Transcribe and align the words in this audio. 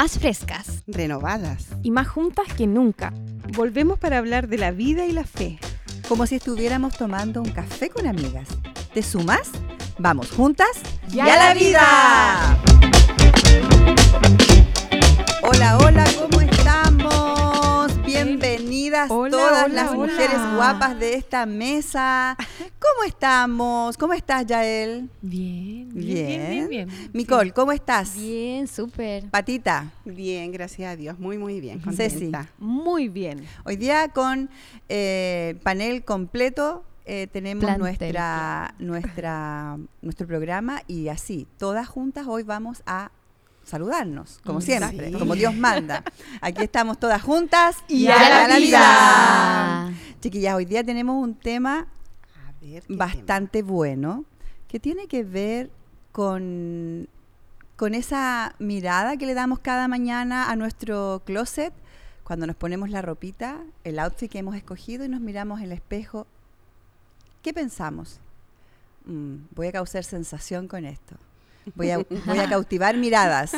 más 0.00 0.16
frescas, 0.16 0.84
renovadas 0.86 1.66
y 1.82 1.90
más 1.90 2.06
juntas 2.06 2.46
que 2.56 2.68
nunca. 2.68 3.12
Volvemos 3.56 3.98
para 3.98 4.18
hablar 4.18 4.46
de 4.46 4.56
la 4.56 4.70
vida 4.70 5.06
y 5.06 5.10
la 5.10 5.24
fe. 5.24 5.58
Como 6.08 6.24
si 6.24 6.36
estuviéramos 6.36 6.96
tomando 6.96 7.42
un 7.42 7.50
café 7.50 7.90
con 7.90 8.06
amigas. 8.06 8.46
¿Te 8.94 9.02
sumas? 9.02 9.50
Vamos 9.98 10.30
juntas 10.30 10.68
y 11.12 11.18
a, 11.18 11.26
la 11.26 11.52
vida. 11.52 12.58
Hola, 15.42 15.78
hola, 15.78 16.04
¿cómo 16.16 16.42
estamos? 16.42 17.37
Bienvenidas 18.08 19.06
todas 19.08 19.70
las 19.70 19.92
mujeres 19.92 20.38
guapas 20.54 20.98
de 20.98 21.12
esta 21.12 21.44
mesa. 21.44 22.38
¿Cómo 22.78 23.06
estamos? 23.06 23.98
¿Cómo 23.98 24.14
estás, 24.14 24.46
Yael? 24.46 25.10
Bien, 25.20 25.90
bien, 25.92 26.50
bien, 26.50 26.68
bien. 26.70 26.88
Nicole, 27.12 27.52
¿cómo 27.52 27.70
estás? 27.70 28.16
Bien, 28.16 28.66
súper. 28.66 29.28
Patita. 29.28 29.92
Bien, 30.06 30.50
gracias 30.50 30.90
a 30.90 30.96
Dios, 30.96 31.18
muy, 31.18 31.36
muy 31.36 31.60
bien. 31.60 31.82
Ceci. 31.94 32.32
Muy 32.56 33.10
bien. 33.10 33.44
Hoy 33.66 33.76
día 33.76 34.08
con 34.08 34.48
eh, 34.88 35.56
panel 35.62 36.02
completo 36.02 36.84
eh, 37.04 37.26
tenemos 37.26 37.76
nuestra, 37.76 38.74
nuestra, 38.78 39.78
nuestro 40.00 40.26
programa 40.26 40.82
y 40.86 41.08
así, 41.08 41.46
todas 41.58 41.88
juntas 41.88 42.26
hoy 42.26 42.42
vamos 42.42 42.82
a 42.86 43.10
saludarnos, 43.68 44.40
como 44.44 44.60
siempre, 44.60 45.12
como 45.12 45.34
Dios 45.34 45.54
manda. 45.54 46.02
Aquí 46.40 46.62
estamos 46.62 46.98
todas 46.98 47.22
juntas 47.22 47.76
y, 47.88 48.08
a, 48.08 48.48
la, 48.48 48.56
vida. 48.56 49.92
Chiquillas, 50.20 50.54
hoy 50.54 50.64
día 50.64 50.82
tenemos 50.82 51.22
un 51.22 51.34
tema 51.34 51.86
bastante 52.88 53.62
bueno 53.62 54.24
que 54.66 54.80
tiene 54.80 55.06
que 55.06 55.22
ver 55.22 55.70
con, 56.12 57.08
con 57.76 57.94
esa 57.94 58.54
mirada 58.58 59.16
que 59.16 59.26
le 59.26 59.34
damos 59.34 59.60
cada 59.60 59.88
mañana 59.88 60.50
a 60.50 60.56
nuestro 60.56 61.22
closet 61.24 61.72
cuando 62.24 62.46
nos 62.46 62.56
ponemos 62.56 62.90
la 62.90 63.00
ropita, 63.00 63.60
el 63.84 63.98
outfit 63.98 64.30
que 64.30 64.38
hemos 64.38 64.54
escogido 64.54 65.04
y 65.04 65.08
nos 65.08 65.20
miramos 65.20 65.60
en 65.60 65.66
el 65.66 65.72
espejo 65.72 66.26
¿Qué 67.42 67.54
pensamos? 67.54 68.20
Mm, 69.06 69.46
voy 69.54 69.68
a 69.68 69.72
causar 69.72 70.04
sensación 70.04 70.68
con 70.68 70.84
esto. 70.84 71.16
Voy 71.74 71.90
a, 71.90 71.98
voy 71.98 72.38
a 72.38 72.48
cautivar 72.48 72.96
miradas. 72.96 73.52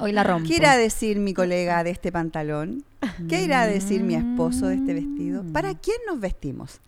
Hoy 0.00 0.12
la 0.12 0.22
rompo. 0.22 0.48
¿Qué 0.48 0.56
irá 0.56 0.72
a 0.72 0.76
decir 0.76 1.18
mi 1.18 1.34
colega 1.34 1.84
de 1.84 1.90
este 1.90 2.12
pantalón? 2.12 2.84
¿Qué 3.28 3.42
irá 3.42 3.62
a 3.62 3.66
decir 3.66 4.02
mi 4.02 4.14
esposo 4.14 4.66
de 4.66 4.76
este 4.76 4.94
vestido? 4.94 5.44
¿Para 5.52 5.74
quién 5.74 5.98
nos 6.06 6.20
vestimos? 6.20 6.80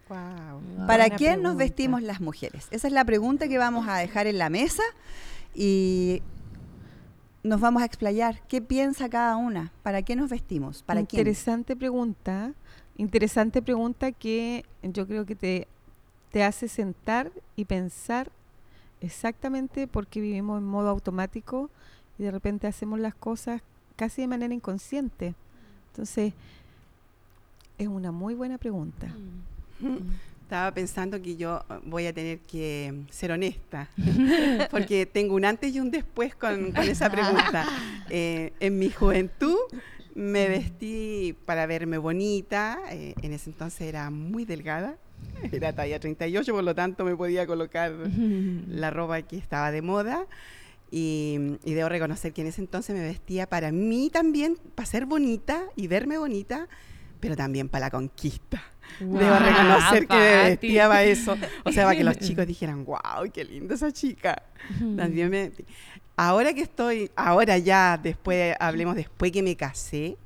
¿Para 0.87 1.11
quién 1.11 1.43
nos 1.43 1.57
vestimos 1.57 2.03
las 2.03 2.21
mujeres? 2.21 2.67
Esa 2.71 2.87
es 2.89 2.93
la 2.93 3.05
pregunta 3.05 3.49
que 3.49 3.59
vamos 3.59 3.87
a 3.89 3.99
dejar 3.99 4.27
en 4.27 4.39
la 4.39 4.51
mesa 4.51 4.83
y 5.55 6.23
nos 7.43 7.61
vamos 7.61 7.83
a 7.83 7.87
explayar. 7.87 8.41
¿Qué 8.49 8.61
piensa 8.61 9.09
cada 9.09 9.37
una? 9.37 9.73
¿Para 9.83 10.03
qué 10.03 10.17
nos 10.17 10.31
vestimos? 10.31 10.83
¿Para 10.83 11.01
interesante 11.01 11.77
pregunta. 11.77 12.53
Interesante 12.97 13.63
pregunta 13.63 14.13
que 14.13 14.65
yo 14.83 15.07
creo 15.07 15.25
que 15.25 15.37
te 15.37 15.69
te 16.31 16.43
hace 16.43 16.69
sentar 16.69 17.33
y 17.57 17.65
pensar 17.65 18.31
exactamente 19.01 19.87
porque 19.87 20.21
vivimos 20.21 20.59
en 20.59 20.67
modo 20.67 20.89
automático 20.89 21.71
y 22.19 22.25
de 22.25 22.31
repente 22.31 22.67
hacemos 22.67 22.99
las 23.01 23.15
cosas 23.15 23.63
casi 23.97 24.23
de 24.23 24.29
manera 24.29 24.55
inconsciente. 24.55 25.35
Entonces, 25.93 26.33
es 27.79 27.89
una 27.89 28.13
muy 28.13 28.35
buena 28.35 28.59
pregunta. 28.59 29.09
Mm. 29.81 29.99
Estaba 30.43 30.73
pensando 30.73 31.21
que 31.21 31.37
yo 31.37 31.63
uh, 31.69 31.75
voy 31.89 32.07
a 32.07 32.13
tener 32.13 32.39
que 32.39 33.03
ser 33.11 33.33
honesta, 33.33 33.89
porque 34.71 35.07
tengo 35.07 35.35
un 35.35 35.45
antes 35.45 35.75
y 35.75 35.81
un 35.81 35.91
después 35.91 36.35
con, 36.35 36.77
esa 36.79 37.11
pregunta. 37.11 37.67
Eh, 38.09 38.53
en 38.59 38.79
mi 38.79 38.91
juventud 38.91 39.59
me 40.15 40.49
vestí 40.49 41.37
para 41.45 41.67
verme 41.67 41.99
bonita, 41.99 42.79
eh, 42.91 43.15
en 43.23 43.33
ese 43.33 43.51
entonces 43.51 43.83
era 43.83 44.11
muy 44.11 44.45
delgada, 44.45 44.97
Era 45.53 45.73
talla 45.73 46.01
38, 46.01 46.53
por 46.53 46.65
lo 46.65 46.75
tanto 46.75 47.05
me 47.05 47.17
podía 47.17 47.47
colocar 47.47 47.93
la 48.69 48.91
ropa 48.91 49.23
que 49.23 49.37
estaba 49.37 49.71
de 49.71 49.83
moda. 49.83 50.27
Y, 50.91 51.59
debo 51.65 51.91
reconocer 51.91 52.33
que 52.33 52.41
en 52.41 52.47
ese 52.47 52.63
entonces 52.63 52.97
me 52.97 53.03
vestía 53.03 53.47
para 53.47 53.73
mí 53.73 54.09
también, 54.11 54.57
para 54.75 54.87
ser 54.87 55.05
bonita 55.05 55.65
y 55.77 55.87
verme 55.87 56.17
bonita, 56.17 56.67
pero 57.21 57.37
también 57.37 57.69
para 57.69 57.87
la 57.87 57.91
conquista. 57.91 58.63
debo 58.99 59.39
reconocer 59.39 60.09
que 60.09 60.15
me 60.15 60.49
vestía 60.49 60.89
para 60.89 61.05
eso. 61.05 61.37
O 61.65 61.73
sea, 61.73 61.85
para 61.85 61.97
que 61.97 62.05
los 62.05 62.19
chicos 62.21 62.47
dijeran, 62.47 62.87
wow, 62.87 63.31
qué 63.33 63.45
linda 63.45 63.75
esa 63.75 63.93
chica. 63.93 64.43
También 64.97 65.29
me, 65.29 65.53
ahora 66.19 66.53
que 66.53 66.63
estoy, 66.63 67.11
ahora 67.15 67.57
ya, 67.59 67.97
después, 67.97 68.55
hablemos 68.59 68.97
después 68.97 69.31
que 69.31 69.43
me 69.43 69.57
casé, 69.57 70.19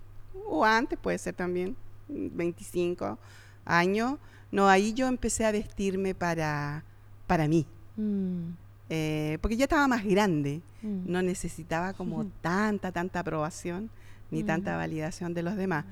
o 0.47 0.65
antes 0.65 0.99
puede 0.99 1.19
ser 1.19 1.35
también, 1.35 1.77
25 2.09 3.19
años, 3.65 4.19
no, 4.53 4.69
ahí 4.69 4.93
yo 4.93 5.09
empecé 5.09 5.47
a 5.47 5.51
vestirme 5.51 6.15
para, 6.15 6.85
para 7.27 7.49
mí. 7.49 7.67
Mm. 7.97 8.51
Eh, 8.91 9.39
porque 9.41 9.57
ya 9.57 9.65
estaba 9.65 9.89
más 9.89 10.05
grande, 10.05 10.61
mm. 10.83 11.11
no 11.11 11.23
necesitaba 11.23 11.95
como 11.95 12.27
tanta, 12.43 12.93
tanta 12.93 13.21
aprobación 13.21 13.89
ni 14.31 14.43
mm. 14.43 14.47
tanta 14.47 14.77
validación 14.77 15.33
de 15.33 15.43
los 15.43 15.57
demás. 15.57 15.87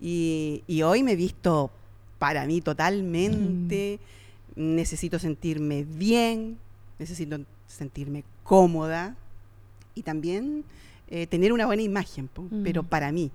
Y, 0.00 0.62
hoy 0.84 1.02
me 1.02 1.12
he 1.12 1.16
visto 1.16 1.70
para 2.18 2.46
mí 2.46 2.60
totalmente, 2.60 3.98
necesito 4.54 5.18
sentirme 5.18 5.84
bien, 5.84 6.58
necesito 6.98 7.40
sentirme 7.66 8.22
cómoda 8.44 9.16
y 9.94 10.02
también 10.02 10.64
eh, 11.08 11.26
tener 11.26 11.52
una 11.52 11.66
buena 11.66 11.82
imagen, 11.82 12.30
pero 12.62 12.84
para 12.84 13.10
mí. 13.10 13.32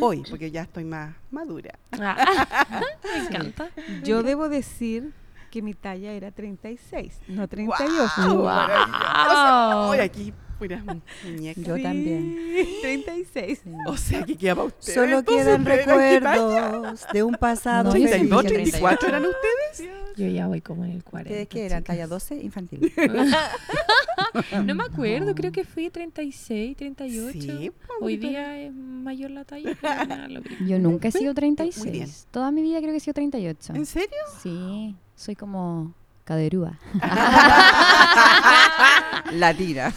Hoy, 0.00 0.24
porque 0.28 0.50
ya 0.50 0.62
estoy 0.62 0.84
más 0.84 1.14
madura. 1.30 1.78
Ah. 1.92 2.82
me 3.04 3.26
encanta. 3.26 3.70
Yo 4.02 4.22
debo 4.22 4.48
decir 4.48 5.12
que 5.50 5.62
mi 5.62 5.74
talla 5.74 6.12
era 6.12 6.32
36, 6.32 7.20
no 7.28 7.46
38. 7.48 8.12
Wow. 8.36 9.90
Hoy 9.90 10.00
aquí 10.00 10.32
muñeca. 11.24 11.60
Yo 11.60 11.80
también. 11.80 12.36
36. 12.82 13.62
O 13.86 13.96
sea, 13.96 14.24
que 14.24 14.36
queda 14.36 14.54
para 14.54 14.68
ustedes. 14.68 14.94
Solo 14.94 15.24
quedan 15.24 15.64
recuerdos 15.64 17.06
de 17.12 17.22
un 17.22 17.34
pasado. 17.34 17.90
32, 17.90 18.44
34 18.44 19.08
eran 19.08 19.24
ustedes. 19.24 19.90
Yo 20.16 20.28
ya 20.28 20.46
voy 20.46 20.60
como 20.60 20.84
en 20.84 20.92
el 20.92 21.04
40. 21.04 21.30
¿Ustedes 21.30 21.48
qué 21.48 21.66
eran? 21.66 21.82
¿Talla 21.82 22.06
12? 22.06 22.36
Infantil. 22.36 22.92
no 24.64 24.74
me 24.74 24.84
acuerdo, 24.84 25.34
creo 25.34 25.50
que 25.50 25.64
fui 25.64 25.90
36, 25.90 26.76
38. 26.76 27.32
Sí, 27.32 27.72
Hoy 28.00 28.16
día 28.16 28.60
es 28.60 28.72
mayor 28.72 29.32
la 29.32 29.44
talla. 29.44 29.76
Yo 30.66 30.78
nunca 30.78 31.08
he 31.08 31.12
sido 31.12 31.34
36. 31.34 32.28
Toda 32.30 32.52
mi 32.52 32.62
vida 32.62 32.78
creo 32.78 32.92
que 32.92 32.98
he 32.98 33.00
sido 33.00 33.14
38. 33.14 33.74
¿En 33.74 33.86
serio? 33.86 34.18
Sí, 34.40 34.94
soy 35.16 35.34
como 35.34 35.94
caderúa. 36.24 36.78
la 39.32 39.54
tira. 39.54 39.92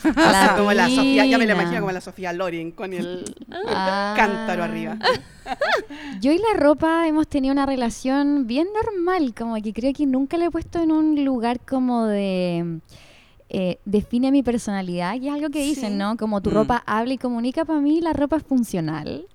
como 0.56 0.74
la 0.74 0.90
Sofía, 0.90 1.26
ya 1.26 1.38
me 1.38 1.46
la 1.46 1.54
imagino 1.54 1.80
como 1.80 1.92
la 1.92 2.02
Sofía 2.02 2.34
Loren 2.34 2.72
con 2.72 2.94
el 2.94 3.24
ah. 3.68 4.14
cántaro 4.16 4.64
arriba. 4.64 4.98
Yo 6.22 6.32
y 6.32 6.38
la 6.38 6.60
ropa 6.60 7.08
hemos 7.08 7.28
tenido 7.28 7.54
una 7.54 7.66
relación 7.66 8.48
bien 8.48 8.68
normal, 8.74 9.34
como 9.34 9.56
que 9.56 9.74
creo 9.74 9.94
que 9.94 10.06
nunca 10.06 10.38
la 10.38 10.46
he 10.46 10.52
puesto 10.52 10.82
en 10.82 10.92
un 10.92 11.24
lugar 11.24 11.60
como 11.62 12.06
de 12.06 12.80
eh, 13.50 13.80
define 13.86 14.32
mi 14.32 14.44
personalidad, 14.44 15.16
y 15.16 15.30
es 15.30 15.34
algo 15.34 15.50
que 15.50 15.64
dicen, 15.64 15.98
¿no? 15.98 16.18
Como 16.18 16.42
tu 16.42 16.50
mm. 16.50 16.54
ropa 16.54 16.84
habla 16.86 17.14
y 17.14 17.18
comunica, 17.18 17.64
para 17.64 17.80
mí 17.80 18.02
la 18.02 18.12
ropa 18.12 18.38
es 18.38 18.44
funcional. 18.44 19.26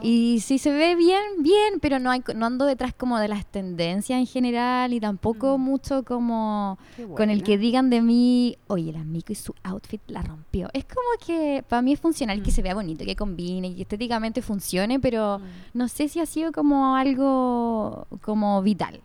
Y 0.00 0.40
si 0.40 0.58
se 0.58 0.70
ve 0.70 0.94
bien, 0.94 1.20
bien, 1.40 1.80
pero 1.80 1.98
no, 1.98 2.10
hay, 2.10 2.22
no 2.36 2.46
ando 2.46 2.66
detrás 2.66 2.94
como 2.94 3.18
de 3.18 3.26
las 3.26 3.46
tendencias 3.46 4.20
en 4.20 4.26
general 4.26 4.92
y 4.92 5.00
tampoco 5.00 5.58
mm. 5.58 5.60
mucho 5.60 6.04
como 6.04 6.78
con 7.16 7.30
el 7.30 7.42
que 7.42 7.58
digan 7.58 7.90
de 7.90 8.00
mí, 8.00 8.58
oye, 8.68 8.90
el 8.90 8.96
amigo 8.96 9.26
y 9.30 9.34
su 9.34 9.54
outfit 9.64 10.02
la 10.06 10.22
rompió. 10.22 10.68
Es 10.72 10.84
como 10.84 11.08
que 11.26 11.64
para 11.68 11.82
mí 11.82 11.92
es 11.92 12.00
funcional 12.00 12.42
que 12.42 12.50
mm. 12.50 12.54
se 12.54 12.62
vea 12.62 12.74
bonito, 12.74 13.04
que 13.04 13.16
combine 13.16 13.68
y 13.68 13.82
estéticamente 13.82 14.40
funcione, 14.40 15.00
pero 15.00 15.40
no 15.74 15.88
sé 15.88 16.08
si 16.08 16.20
ha 16.20 16.26
sido 16.26 16.52
como 16.52 16.94
algo 16.94 18.06
como 18.22 18.62
vital. 18.62 19.00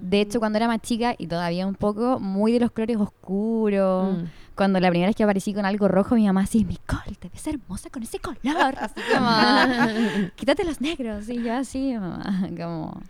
De 0.00 0.20
hecho, 0.20 0.38
cuando 0.38 0.56
era 0.58 0.66
más 0.66 0.80
chica 0.80 1.14
y 1.18 1.26
todavía 1.26 1.66
un 1.66 1.74
poco, 1.74 2.18
muy 2.20 2.52
de 2.52 2.60
los 2.60 2.70
colores 2.70 2.96
oscuros. 2.96 4.18
Mm 4.18 4.24
cuando 4.56 4.80
la 4.80 4.88
primera 4.88 5.08
vez 5.08 5.16
que 5.16 5.22
aparecí 5.22 5.52
con 5.52 5.66
algo 5.66 5.86
rojo, 5.86 6.14
mi 6.14 6.26
mamá 6.26 6.40
así, 6.40 6.64
Nicole, 6.64 7.14
te 7.18 7.28
ves 7.28 7.46
hermosa 7.46 7.90
con 7.90 8.02
ese 8.02 8.18
color. 8.18 8.36
Así 8.80 9.00
como, 9.12 10.30
quítate 10.36 10.64
los 10.64 10.80
negros. 10.80 11.28
Y 11.28 11.42
yo 11.42 11.54
así, 11.54 11.92
mamá, 11.94 12.48
como 12.56 13.00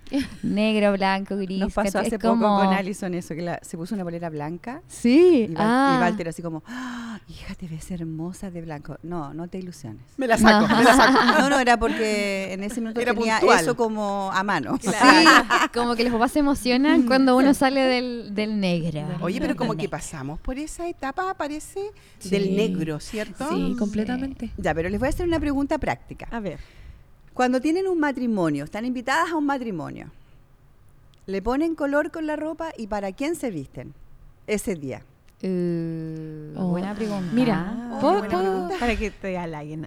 negro, 0.43 0.93
blanco, 0.93 1.37
gris. 1.37 1.61
Nos 1.61 1.73
pasó 1.73 2.01
hace 2.01 2.19
poco 2.19 2.41
con 2.41 2.73
Alison 2.73 3.15
eso, 3.15 3.35
que 3.35 3.59
se 3.63 3.77
puso 3.77 3.95
una 3.95 4.03
bolera 4.03 4.29
blanca. 4.29 4.83
Sí. 4.89 5.47
Y, 5.49 5.55
ah. 5.57 5.99
Walter 6.01 6.29
así 6.29 6.43
como, 6.43 6.65
ah, 6.67 7.21
hija, 7.29 7.55
te 7.55 7.69
ves 7.69 7.91
hermosa 7.91 8.51
de 8.51 8.63
blanco. 8.63 8.99
No, 9.03 9.33
no 9.33 9.47
te 9.47 9.59
ilusiones. 9.59 10.03
Me 10.17 10.27
la 10.27 10.39
saco, 10.39 10.67
me 10.67 10.83
la 10.83 10.97
saco. 10.97 11.41
No, 11.41 11.51
no, 11.51 11.61
era 11.61 11.79
porque 11.79 12.53
en 12.53 12.65
ese 12.65 12.81
minuto 12.81 13.01
tenía 13.01 13.39
eso 13.39 13.77
como 13.77 14.31
a 14.33 14.43
mano. 14.43 14.79
Sí, 14.81 14.91
como 15.73 15.95
que 15.95 16.03
los 16.03 16.13
papás 16.13 16.33
se 16.33 16.41
emocionan 16.41 17.03
cuando 17.03 17.37
uno 17.37 17.55
sale 17.55 17.83
del, 17.83 18.35
del 18.35 18.59
negro. 18.59 19.07
Oye, 19.21 19.41
pero 19.41 19.55
como 19.55 19.77
que 19.77 19.89
pasamos 19.89 20.41
por 20.41 20.59
esa 20.59 20.89
etapa 20.89 21.36
parece 21.37 21.91
del 22.25 22.57
negro, 22.57 22.99
¿cierto? 23.01 23.49
Sí, 23.51 23.75
completamente. 23.79 24.51
Ya, 24.57 24.75
pero 24.75 24.89
les 24.89 24.99
voy 24.99 25.07
a 25.07 25.11
hacer 25.11 25.27
una 25.27 25.39
pregunta 25.41 25.79
práctica. 25.79 26.27
A 26.31 26.41
ver. 26.41 26.59
Cuando 27.35 27.61
tienen 27.61 27.87
un 27.87 28.01
matrimonio, 28.01 28.65
están 28.65 28.85
invitadas 28.87 29.31
a 29.31 29.37
un 29.37 29.47
matrimonio, 29.47 30.11
le 31.27 31.43
ponen 31.43 31.75
color 31.75 32.11
con 32.11 32.27
la 32.27 32.37
ropa 32.37 32.71
y 32.77 32.87
para 32.87 33.13
quién 33.13 33.35
se 33.37 33.51
visten 33.51 33.93
ese 34.47 34.75
día. 34.77 35.03
Uh, 35.43 36.55
Oh. 36.59 36.69
Buena 36.69 36.95
pregunta. 36.95 37.31
Mira, 37.35 37.67
Ah, 37.69 37.99
¿puedo- 38.01 38.19
buena 38.21 38.29
puedo- 38.35 38.53
pregunta. 38.53 38.77
Para 38.81 38.97
que 38.97 39.11
te 39.11 39.37
halaguen. 39.37 39.87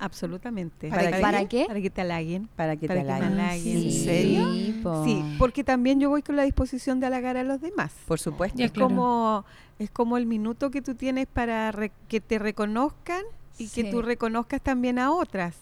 Absolutamente. 0.00 0.88
¿Para 0.88 1.10
qué? 1.12 1.20
¿Para 1.20 1.48
qué? 1.48 1.64
Para 1.68 1.80
que 1.80 1.90
te 1.90 2.00
halaguen. 2.00 2.48
Para 2.56 2.76
que 2.76 2.86
Para 2.88 3.00
te 3.00 3.06
que 3.06 3.12
halaguen. 3.12 3.38
¿En 3.76 3.82
Sí, 3.82 4.04
serio? 4.04 4.46
po. 4.82 5.04
Sí, 5.04 5.22
porque 5.38 5.62
también 5.62 6.00
yo 6.00 6.08
voy 6.08 6.22
con 6.22 6.36
la 6.36 6.42
disposición 6.42 6.98
de 7.00 7.06
halagar 7.06 7.36
a 7.36 7.42
los 7.44 7.60
demás. 7.60 7.92
Por 8.06 8.18
supuesto. 8.18 8.58
Ya, 8.58 8.64
es 8.64 8.72
claro. 8.72 8.88
como 8.88 9.44
es 9.78 9.90
como 9.90 10.16
el 10.16 10.26
minuto 10.26 10.70
que 10.70 10.82
tú 10.82 10.94
tienes 10.94 11.26
para 11.26 11.70
re- 11.72 11.92
que 12.08 12.20
te 12.20 12.38
reconozcan 12.38 13.22
y 13.58 13.64
que 13.68 13.82
Sí. 13.84 13.90
tú 13.90 14.02
reconozcas 14.02 14.60
también 14.60 14.98
a 14.98 15.12
otras. 15.12 15.56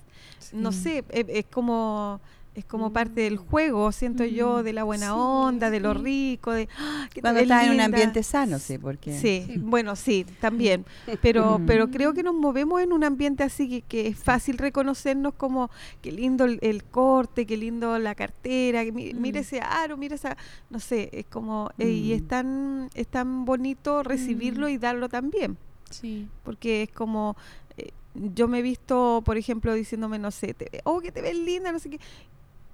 No 0.53 0.73
sé, 0.73 1.05
e- 1.11 1.27
es, 1.29 1.47
como 1.47 2.21
es 2.59 2.65
como 2.65 2.93
parte 2.93 3.21
del 3.23 3.37
juego, 3.37 3.93
siento 3.93 4.25
yo, 4.25 4.63
de 4.63 4.73
la 4.73 4.85
buena 4.85 5.15
onda, 5.17 5.71
de 5.71 5.81
lo 5.81 5.95
rico, 5.95 6.53
de 6.53 6.69
¡ah, 6.79 7.09
Cuando 7.21 7.41
estás 7.41 7.65
en 7.67 7.73
un 7.73 7.81
ambiente 7.81 8.23
sano, 8.23 8.59
sí, 8.59 8.79
porque... 8.79 9.19
Sí, 9.19 9.47
bueno, 9.59 9.95
sí, 9.97 10.27
también. 10.41 10.85
Pero, 11.23 11.59
Mm. 11.59 11.67
pero 11.67 11.91
creo 11.91 12.13
que 12.15 12.23
nos 12.23 12.35
movemos 12.35 12.81
en 12.83 12.93
un 12.93 13.05
ambiente 13.05 13.43
así 13.45 13.69
que, 13.69 13.83
que 13.83 14.07
es 14.09 14.19
fácil 14.19 14.59
reconocernos 14.59 15.35
como 15.35 15.71
qué 16.03 16.13
lindo 16.13 16.45
el, 16.45 16.59
el 16.63 16.85
corte, 16.85 17.47
qué 17.47 17.57
lindo 17.57 17.99
la 17.99 18.15
cartera, 18.15 18.85
que 18.85 18.93
mi- 18.93 19.15
mire 19.15 19.41
ese 19.41 19.61
aro, 19.61 19.97
mire 19.97 20.17
esa, 20.17 20.37
no 20.71 20.81
sé, 20.81 21.11
es 21.13 21.27
como, 21.27 21.71
eh, 21.79 21.89
y 21.91 22.13
es 22.13 22.23
Mm. 22.23 22.27
tan, 22.27 22.91
es 22.95 23.07
tan 23.09 23.45
bonito 23.45 24.03
recibirlo 24.03 24.69
y 24.69 24.79
darlo 24.79 25.09
también, 25.09 25.57
Sí. 25.91 26.29
porque 26.45 26.83
es 26.83 26.91
como, 26.91 27.37
eh, 27.77 27.91
yo 28.15 28.49
me 28.49 28.59
he 28.59 28.63
visto, 28.63 29.23
por 29.25 29.37
ejemplo, 29.37 29.73
diciéndome, 29.75 30.19
no 30.19 30.31
sé, 30.31 30.53
te, 30.55 30.81
oh, 30.85 31.01
que 31.01 31.13
te 31.13 31.23
ves 31.23 31.37
linda, 31.37 31.71
no 31.73 31.79
sé 31.79 31.89
qué, 31.91 32.01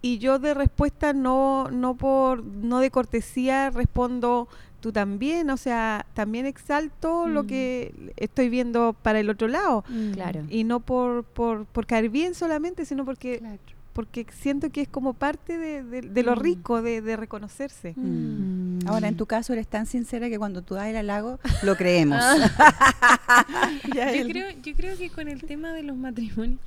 y 0.04 0.18
yo 0.18 0.38
de 0.38 0.52
respuesta 0.52 1.12
no 1.14 1.70
no 1.70 1.94
por 1.94 2.42
no 2.44 2.80
de 2.80 2.90
cortesía 2.90 3.70
respondo 3.70 4.48
tú 4.80 4.92
también 4.92 5.48
o 5.48 5.56
sea 5.56 6.04
también 6.12 6.44
exalto 6.44 7.26
lo 7.26 7.44
Mm. 7.44 7.46
que 7.46 8.12
estoy 8.16 8.48
viendo 8.50 8.92
para 9.02 9.18
el 9.20 9.30
otro 9.30 9.48
lado 9.48 9.82
Claro. 10.12 10.42
y 10.50 10.64
no 10.64 10.80
por 10.80 11.24
por, 11.24 11.64
por 11.64 11.86
caer 11.86 12.10
bien 12.10 12.34
solamente 12.34 12.84
sino 12.84 13.04
porque 13.06 13.38
Claro. 13.38 13.58
porque 13.94 14.26
siento 14.32 14.68
que 14.70 14.82
es 14.82 14.88
como 14.88 15.14
parte 15.14 15.56
de, 15.56 15.82
de- 15.84 16.02
de 16.02 16.22
lo 16.22 16.34
Mm. 16.36 16.40
rico 16.40 16.82
de, 16.82 17.00
de 17.00 17.16
reconocerse 17.16 17.94
Mm. 17.96 18.78
Mm. 18.84 18.88
Ahora, 18.88 19.08
en 19.08 19.16
tu 19.16 19.24
caso, 19.24 19.52
eres 19.54 19.66
tan 19.68 19.86
sincera 19.86 20.28
que 20.28 20.36
cuando 20.36 20.60
tú 20.60 20.74
das 20.74 20.88
el 20.88 20.96
halago, 20.96 21.38
lo 21.62 21.74
creemos. 21.76 22.20
Ya 23.94 24.12
Yo 24.12 24.26
creo, 24.28 24.46
yo 24.62 24.74
creo 24.74 24.96
que 24.98 25.08
con 25.10 25.28
el 25.28 25.42
tema 25.42 25.72
de 25.72 25.82
los 25.82 25.96
matrimonios, 25.96 26.60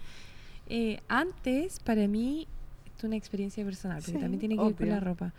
eh, 0.68 1.00
antes 1.08 1.80
para 1.82 2.08
mí, 2.08 2.48
es 2.98 3.04
una 3.04 3.16
experiencia 3.16 3.64
personal, 3.64 3.98
porque 3.98 4.14
Sí, 4.14 4.18
también 4.18 4.40
tiene 4.40 4.56
que 4.58 4.64
ver 4.64 4.76
con 4.76 4.90
la 4.90 5.00
ropa. 5.00 5.34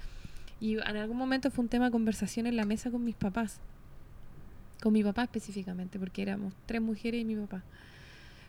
Y 0.61 0.75
en 0.75 0.97
algún 0.97 1.17
momento 1.17 1.51
fue 1.51 1.63
un 1.65 1.69
tema 1.69 1.87
de 1.87 1.91
conversación 1.91 2.47
en 2.47 2.57
la 2.57 2.65
mesa 2.65 2.91
con 2.91 3.05
mis 3.05 3.15
papás. 3.15 3.61
Con 4.83 4.93
mi 4.93 5.03
papá 5.03 5.25
específicamente, 5.25 5.99
porque 5.99 6.23
éramos 6.23 6.53
tres 6.67 6.81
mujeres 6.81 7.21
y 7.21 7.25
mi 7.25 7.37
papá. 7.37 7.63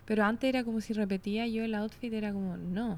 Pero 0.06 0.24
antes 0.26 0.48
era 0.48 0.64
como 0.64 0.82
si 0.82 0.94
repetía 0.94 1.48
yo 1.48 1.64
el 1.64 1.76
outfit, 1.76 2.12
era 2.14 2.34
como, 2.34 2.58
no. 2.58 2.98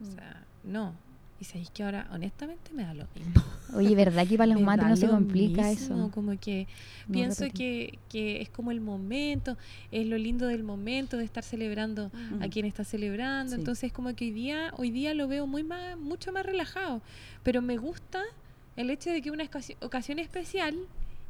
O 0.00 0.04
sea, 0.14 0.42
no. 0.64 0.94
Y 1.42 1.44
sabéis 1.44 1.70
que 1.70 1.82
ahora, 1.82 2.06
honestamente, 2.12 2.72
me 2.72 2.84
da 2.84 2.94
lo 2.94 3.04
mismo. 3.16 3.42
Oye, 3.74 3.96
¿verdad 3.96 4.24
que 4.28 4.38
para 4.38 4.52
los 4.54 4.60
mates 4.60 4.86
no 4.86 4.96
se 4.96 5.08
complica 5.08 5.62
mismo, 5.62 5.96
eso? 5.96 6.10
Como 6.12 6.38
que 6.38 6.68
No 7.08 7.14
pienso 7.14 7.46
que, 7.52 7.98
que 8.08 8.40
es 8.40 8.48
como 8.48 8.70
el 8.70 8.80
momento, 8.80 9.58
es 9.90 10.06
lo 10.06 10.16
lindo 10.18 10.46
del 10.46 10.62
momento 10.62 11.16
de 11.16 11.24
estar 11.24 11.42
celebrando 11.42 12.12
a 12.40 12.46
quien 12.46 12.64
está 12.64 12.84
celebrando. 12.84 13.56
Sí. 13.56 13.58
Entonces 13.58 13.92
como 13.92 14.14
que 14.14 14.26
hoy 14.26 14.30
día, 14.30 14.72
hoy 14.76 14.92
día 14.92 15.14
lo 15.14 15.26
veo 15.26 15.48
muy 15.48 15.64
más, 15.64 15.98
mucho 15.98 16.30
más 16.30 16.46
relajado. 16.46 17.02
Pero 17.42 17.60
me 17.60 17.76
gusta 17.76 18.22
el 18.76 18.88
hecho 18.90 19.10
de 19.10 19.20
que 19.20 19.32
una 19.32 19.42
ocasión 19.80 20.20
especial 20.20 20.76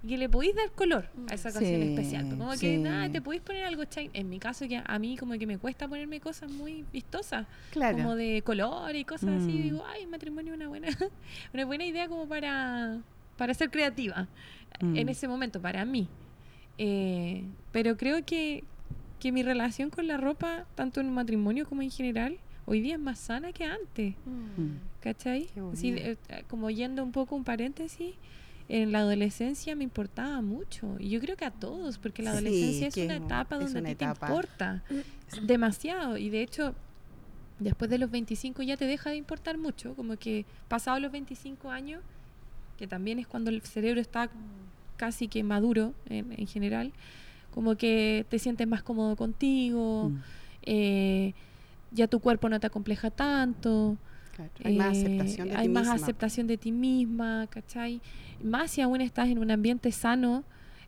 que 0.07 0.19
le 0.19 0.29
podéis 0.29 0.55
dar 0.57 0.71
color 0.73 1.07
a 1.31 1.35
esa 1.35 1.51
ocasión 1.51 1.81
Sí, 1.81 1.89
especial. 1.91 2.25
Pues 2.27 2.39
Como 2.39 2.53
sí. 2.55 2.61
que 2.61 2.79
nada, 2.79 3.09
te 3.11 3.21
podéis 3.23 3.43
poner 3.43 3.65
algo 3.65 3.85
shine. 3.85 4.11
En 4.15 4.29
mi 4.29 4.39
caso 4.41 4.67
que 4.67 4.83
a 4.85 4.99
mí 4.99 5.17
como 5.17 5.35
que 5.39 5.47
me 5.47 5.59
cuesta 5.59 5.87
ponerme 5.87 6.19
cosas 6.21 6.51
muy 6.51 6.85
vistosas 6.93 7.47
Claro. 7.71 7.97
como 7.99 8.17
de 8.17 8.43
color 8.43 8.97
y 8.97 9.05
cosas 9.05 9.31
así. 9.31 9.53
Mm. 9.53 9.63
Digo, 9.63 9.85
ay, 9.87 10.07
matrimonio 10.07 10.53
es 10.53 10.57
una 10.59 10.69
buena, 10.69 10.89
una 11.55 11.65
buena 11.65 11.85
idea 11.87 12.09
como 12.09 12.27
para, 12.27 12.99
para 13.37 13.55
ser 13.55 13.71
creativa 13.71 14.27
Mm. 14.81 14.97
en 14.97 15.09
ese 15.11 15.29
momento, 15.29 15.61
para 15.61 15.85
mí. 15.85 16.09
Eh, 16.79 17.45
pero 17.71 17.97
creo 17.97 18.25
que, 18.25 18.65
que 19.21 19.31
mi 19.31 19.43
relación 19.43 19.91
con 19.91 20.07
la 20.07 20.17
ropa, 20.17 20.65
tanto 20.75 21.01
en 21.01 21.07
un 21.09 21.15
matrimonio 21.15 21.67
como 21.69 21.83
en 21.83 21.91
general, 21.91 22.39
hoy 22.67 22.81
día 22.81 22.95
es 22.95 23.01
más 23.01 23.19
sana 23.19 23.53
que 23.53 23.65
antes. 23.65 24.15
Mm. 24.25 24.77
¿Cachai? 25.01 25.49
Así, 25.73 25.91
bonito. 25.93 26.09
eh, 26.09 26.17
eh, 26.31 26.45
como 26.49 26.71
yendo 26.71 27.05
un 27.05 27.13
poco 27.13 27.37
un 27.37 27.45
paréntesis, 27.45 28.15
en 28.69 28.93
la 28.93 29.01
adolescencia 29.01 29.75
me 29.77 29.85
importaba 29.85 30.41
mucho. 30.43 30.97
Y 30.99 31.11
yo 31.11 31.21
creo 31.21 31.37
que 31.37 31.45
a 31.45 31.51
todos, 31.51 31.99
porque 31.99 32.23
la 32.23 32.31
Sí, 32.33 32.37
adolescencia 32.39 32.89
es 32.89 32.97
una 32.97 33.17
etapa 33.17 33.57
es 33.57 33.65
donde 33.65 33.81
una 33.81 33.89
a 33.91 33.93
ti 33.93 33.99
te 33.99 34.05
importa 34.05 34.83
demasiado. 35.43 36.17
Y 36.17 36.31
de 36.31 36.43
hecho, 36.43 36.75
después 37.59 37.91
de 37.91 37.99
los 37.99 38.11
25 38.11 38.63
ya 38.63 38.77
te 38.77 38.87
deja 38.87 39.11
de 39.11 39.17
importar 39.17 39.59
mucho. 39.59 39.95
Como 39.95 40.17
que 40.17 40.45
pasados 40.69 41.01
los 41.01 41.13
25 41.13 41.71
años, 41.71 42.03
que 42.79 42.87
también 42.87 43.19
es 43.19 43.27
cuando 43.27 43.51
el 43.51 43.63
cerebro 43.63 44.01
está 44.01 44.31
casi 44.97 45.29
que 45.29 45.43
maduro 45.43 45.95
en, 46.09 46.33
en 46.39 46.47
general, 46.47 46.93
como 47.51 47.77
que 47.77 48.25
te 48.29 48.39
sientes 48.39 48.67
más 48.67 48.83
cómodo 48.83 49.17
contigo, 49.17 50.11
Mm. 50.11 50.19
eh, 50.63 51.35
ya 51.91 52.07
tu 52.09 52.21
cuerpo 52.21 52.49
no 52.49 52.59
te 52.61 52.67
acompleja 52.67 53.11
tanto. 53.11 53.97
Claro, 54.35 54.51
Hay 54.65 54.77
más 54.77 54.97
Eh, 54.97 55.01
aceptación 55.07 55.49
de 55.49 55.57
hay 55.57 55.63
ti 55.67 55.69
más 55.73 55.83
misma. 55.85 55.95
aceptación 55.95 56.47
de 56.47 56.57
ti 56.59 56.73
misma, 56.73 57.47
¿cachai? 57.51 58.01
Más 58.43 58.71
si 58.71 58.81
aún 58.81 59.01
estás 59.01 59.29
en 59.29 59.39
un 59.39 59.51
ambiente 59.51 59.93
sano, 59.93 60.45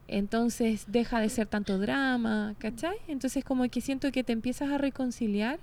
entonces 0.08 0.84
deja 0.88 1.20
de 1.20 1.28
ser 1.28 1.46
tanto 1.46 1.78
drama, 1.78 2.54
¿cachai? 2.58 2.96
Entonces 3.08 3.44
como 3.44 3.68
que 3.68 3.80
siento 3.80 4.10
que 4.12 4.22
te 4.24 4.32
empiezas 4.32 4.70
a 4.70 4.78
reconciliar 4.78 5.58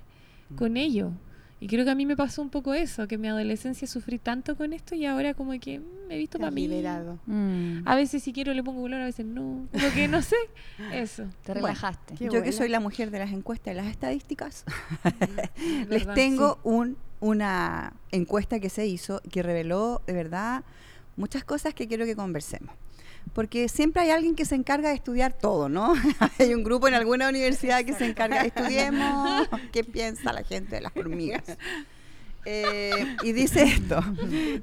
Mm. 0.50 0.56
con 0.56 0.78
ello. 0.78 1.12
Y 1.60 1.68
creo 1.68 1.86
que 1.86 1.92
a 1.92 1.96
mí 1.96 2.08
me 2.08 2.18
pasó 2.18 2.42
un 2.42 2.50
poco 2.50 2.74
eso, 2.74 3.08
que 3.08 3.16
en 3.16 3.22
mi 3.22 3.28
adolescencia 3.28 3.88
sufrí 3.88 4.18
tanto 4.18 4.56
con 4.58 4.74
esto 4.74 4.96
y 4.96 5.06
ahora 5.06 5.36
como 5.36 5.52
que 5.60 5.80
mm, 5.80 5.84
me 6.08 6.16
he 6.16 6.18
visto 6.18 6.40
para 6.40 6.50
mí. 6.50 6.62
liberado. 6.68 7.20
Mm. 7.28 7.84
A 7.86 7.96
veces 7.96 8.24
si 8.24 8.34
quiero 8.34 8.52
le 8.56 8.64
pongo 8.64 8.82
color, 8.82 9.00
a 9.02 9.06
veces 9.06 9.28
no. 9.28 9.68
Como 9.72 9.94
que 9.94 10.08
no 10.08 10.22
sé. 10.24 10.36
Eso. 10.92 11.26
Te 11.44 11.54
relajaste. 11.54 12.16
Yo 12.20 12.42
que 12.42 12.52
soy 12.52 12.68
la 12.68 12.80
mujer 12.80 13.12
de 13.12 13.20
las 13.20 13.32
encuestas 13.32 13.74
y 13.74 13.78
las 13.78 13.86
estadísticas, 13.88 14.66
Es 15.04 15.60
les 15.88 15.88
verdad, 15.90 16.16
tengo 16.16 16.60
un, 16.64 16.98
una 17.22 17.94
encuesta 18.12 18.60
que 18.60 18.70
se 18.70 18.86
hizo 18.88 19.22
que 19.32 19.42
reveló 19.42 20.02
de 20.06 20.14
verdad 20.14 20.64
muchas 21.16 21.44
cosas 21.44 21.74
que 21.74 21.88
quiero 21.88 22.06
que 22.06 22.16
conversemos. 22.16 22.76
Porque 23.34 23.70
siempre 23.70 24.02
hay 24.02 24.10
alguien 24.10 24.36
que 24.36 24.46
se 24.46 24.56
encarga 24.56 24.90
de 24.90 24.96
estudiar 24.96 25.32
todo, 25.32 25.70
¿no? 25.70 25.94
hay 26.40 26.54
un 26.54 26.64
grupo 26.64 26.88
en 26.88 26.96
alguna 26.96 27.30
universidad 27.30 27.86
que 27.86 27.94
se 27.94 28.06
encarga 28.06 28.42
de 28.42 28.48
estudiemos 28.48 29.48
qué 29.72 29.84
piensa 29.84 30.34
la 30.34 30.44
gente 30.44 30.76
de 30.76 30.82
las 30.82 30.98
hormigas. 30.98 31.44
Eh, 32.44 33.16
y 33.22 33.32
dice 33.34 33.64
esto, 33.64 34.04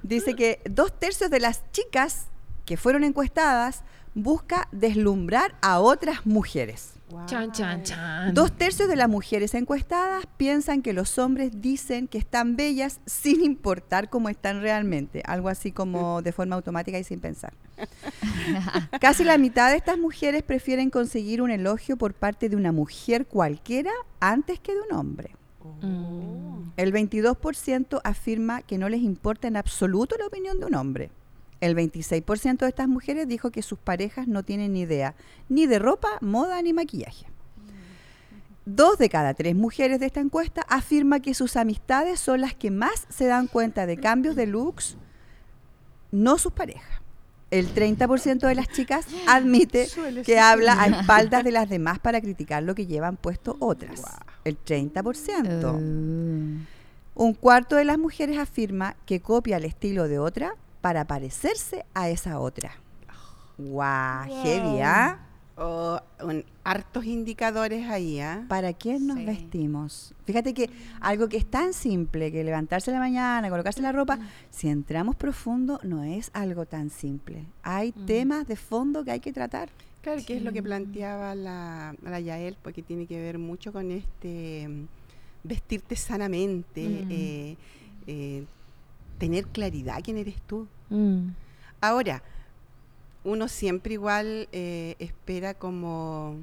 dice 0.03 0.35
que 0.35 0.61
dos 0.69 0.99
tercios 0.99 1.31
de 1.31 1.39
las 1.39 1.63
chicas 1.71 2.27
que 2.67 2.77
fueron 2.77 3.05
encuestadas 3.05 3.85
busca 4.15 4.69
deslumbrar 4.73 5.55
a 5.63 5.79
otras 5.79 6.27
mujeres. 6.27 6.98
Guau. 7.11 7.27
Chan, 7.27 7.53
chan, 7.53 7.83
chan. 7.83 8.35
Dos 8.35 8.53
tercios 8.53 8.89
de 8.89 8.97
las 8.97 9.09
mujeres 9.09 9.55
encuestadas 9.55 10.27
piensan 10.37 10.83
que 10.83 10.93
los 10.93 11.19
hombres 11.19 11.61
dicen 11.61 12.07
que 12.07 12.19
están 12.19 12.57
bellas 12.57 13.01
sin 13.07 13.43
importar 13.43 14.11
cómo 14.11 14.29
están 14.29 14.61
realmente, 14.61 15.23
algo 15.27 15.49
así 15.49 15.73
como 15.73 16.23
de 16.23 16.33
forma 16.33 16.57
automática 16.57 16.99
y 16.99 17.05
sin 17.05 17.21
pensar. 17.21 17.55
Casi 19.01 19.25
la 19.25 19.39
mitad 19.39 19.71
de 19.71 19.77
estas 19.77 19.99
mujeres 19.99 20.43
prefieren 20.43 20.91
conseguir 20.91 21.41
un 21.41 21.51
elogio 21.51 21.97
por 21.97 22.15
parte 22.15 22.49
de 22.49 22.57
una 22.57 22.73
mujer 22.73 23.27
cualquiera 23.27 23.93
antes 24.21 24.61
que 24.61 24.75
de 24.75 24.81
un 24.81 24.97
hombre. 24.97 25.31
Mm. 25.81 26.73
El 26.77 26.93
22% 26.93 28.01
afirma 28.05 28.63
que 28.63 28.79
no 28.79 28.89
les 28.89 29.01
importa 29.01 29.49
en 29.49 29.57
absoluto 29.57 30.17
la 30.19 30.27
opinión 30.27 30.61
de 30.61 30.67
un 30.67 30.75
hombre. 30.75 31.11
El 31.61 31.75
26% 31.77 32.59
de 32.59 32.69
estas 32.69 32.89
mujeres 32.89 33.27
dijo 33.27 33.51
que 33.51 33.63
sus 33.63 33.79
parejas 33.79 34.29
no 34.29 34.43
tienen 34.43 34.73
ni 34.73 34.81
idea 34.81 35.15
ni 35.49 35.67
de 35.67 35.79
ropa, 35.79 36.19
moda 36.21 36.63
ni 36.63 36.73
maquillaje. 36.73 37.27
Dos 38.65 38.99
de 38.99 39.09
cada 39.09 39.35
tres 39.35 39.57
mujeres 39.57 39.99
de 39.99 40.07
esta 40.07 40.21
encuesta 40.21 40.63
afirma 40.69 41.21
que 41.21 41.35
sus 41.35 41.57
amistades 41.57 42.21
son 42.21 42.43
las 42.43 42.55
que 42.55 42.71
más 42.71 43.07
se 43.09 43.27
dan 43.27 43.47
cuenta 43.47 43.87
de 43.87 43.97
cambios 43.97 44.37
de 44.37 44.47
looks, 44.47 44.97
no 46.13 46.39
sus 46.39 46.53
parejas. 46.53 47.01
El 47.51 47.75
30% 47.75 48.47
de 48.47 48.55
las 48.55 48.69
chicas 48.69 49.07
admite 49.27 49.89
que 50.25 50.39
habla 50.39 50.83
a 50.83 50.87
espaldas 50.87 51.45
de 51.45 51.51
las 51.51 51.71
demás 51.71 51.99
para 51.99 52.21
criticar 52.21 52.63
lo 52.63 52.75
que 52.75 52.87
llevan 52.87 53.17
puesto 53.17 53.57
otras. 53.59 54.03
El 54.45 54.63
30%. 54.63 55.75
Uh. 55.75 56.59
Un 57.15 57.35
cuarto 57.35 57.77
de 57.77 57.87
las 57.87 57.99
mujeres 57.99 58.39
afirma 58.39 58.97
que 59.07 59.21
copia 59.21 59.57
el 59.57 59.65
estilo 59.65 60.09
de 60.09 60.19
otra 60.19 60.55
para 60.89 61.05
parecerse 61.07 61.85
a 61.93 62.09
esa 62.09 62.41
otra. 62.41 62.71
¡Guau! 63.59 64.25
Heavy, 64.43 64.81
¿ah? 64.81 65.19
Oh, 65.59 66.01
un- 66.25 66.47
hartos 66.65 67.05
indicadores 67.05 67.87
ahí, 67.91 68.21
¿ah? 68.21 68.47
¿Para 68.49 68.73
qué 68.73 68.99
nos 68.99 69.19
Sí. 69.19 69.25
vestimos? 69.27 70.15
Fíjate 70.25 70.55
que 70.55 70.71
algo 71.01 71.29
que 71.29 71.37
es 71.37 71.45
tan 71.45 71.75
simple 71.75 72.33
que 72.33 72.43
levantarse 72.43 72.91
en 72.91 72.95
la 72.95 73.01
mañana, 73.01 73.51
colocarse 73.51 73.83
la 73.83 73.93
ropa, 73.93 74.19
si 74.51 74.71
entramos 74.71 75.15
profundo, 75.15 75.79
no 75.83 76.05
es 76.05 76.31
algo 76.33 76.65
tan 76.65 76.89
simple. 76.89 77.45
Hay 77.63 77.93
Mm. 77.95 78.07
temas 78.07 78.49
de 78.49 78.57
fondo 78.57 79.05
que 79.05 79.11
hay 79.11 79.21
que 79.21 79.35
tratar. 79.35 79.69
Claro, 80.01 80.23
que 80.27 80.39
es 80.39 80.43
lo 80.43 80.53
que 80.53 80.61
Sí. 80.61 80.65
planteaba 80.65 81.35
la, 81.35 81.95
la 82.03 82.19
Yael, 82.21 82.57
porque 82.63 82.83
tiene 82.83 83.05
que 83.07 83.21
ver 83.21 83.39
mucho 83.39 83.75
con 83.75 83.91
este 83.91 84.67
mm, 84.67 84.87
vestirte 85.45 85.97
sanamente, 85.97 86.81
Mm. 87.05 87.09
eh, 87.11 87.57
eh, 88.07 88.45
tener 89.19 89.49
claridad 89.49 90.01
quién 90.03 90.17
eres 90.17 90.41
tú. 90.47 90.67
Mm. 90.91 91.29
Ahora, 91.81 92.23
uno 93.25 93.49
siempre 93.49 93.95
igual 93.95 94.49
eh, 94.53 94.95
espera 94.99 95.55
como, 95.55 96.37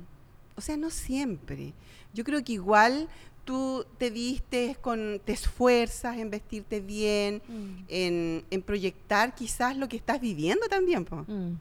o 0.55 0.61
sea, 0.61 0.77
no 0.77 0.89
siempre. 0.89 1.73
Yo 2.13 2.23
creo 2.23 2.43
que 2.43 2.53
igual 2.53 3.07
tú 3.43 3.85
te 3.97 4.09
vistes 4.09 4.77
con, 4.77 5.21
te 5.23 5.33
esfuerzas 5.33 6.17
en 6.17 6.29
vestirte 6.29 6.79
bien, 6.81 7.41
Mm. 7.47 7.83
en, 7.89 8.43
en 8.49 8.61
proyectar 8.61 9.35
quizás 9.35 9.77
lo 9.77 9.87
que 9.87 9.97
estás 9.97 10.19
viviendo 10.21 10.67
también, 10.67 11.05
po. 11.05 11.25
Mm. 11.27 11.57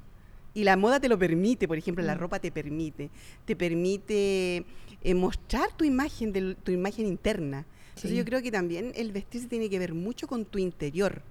Y 0.55 0.63
la 0.65 0.77
moda 0.77 1.01
te 1.01 1.09
lo 1.09 1.19
permite, 1.19 1.67
por 1.67 1.77
ejemplo, 1.77 2.05
la 2.05 2.15
ropa 2.15 2.39
te 2.39 2.53
permite, 2.53 3.11
te 3.45 3.57
permite 3.57 4.65
eh, 5.03 5.15
mostrar 5.15 5.73
tu 5.77 5.85
imagen, 5.85 6.33
del- 6.33 6.57
tu 6.63 6.71
imagen 6.73 7.07
interna. 7.07 7.67
Entonces 7.89 8.17
yo 8.17 8.25
creo 8.25 8.41
que 8.43 8.51
también 8.51 8.93
el 8.97 9.13
vestirse 9.13 9.47
tiene 9.49 9.69
que 9.69 9.79
ver 9.79 9.95
mucho 9.95 10.27
con 10.27 10.45
tu 10.45 10.59
interior. 10.59 11.23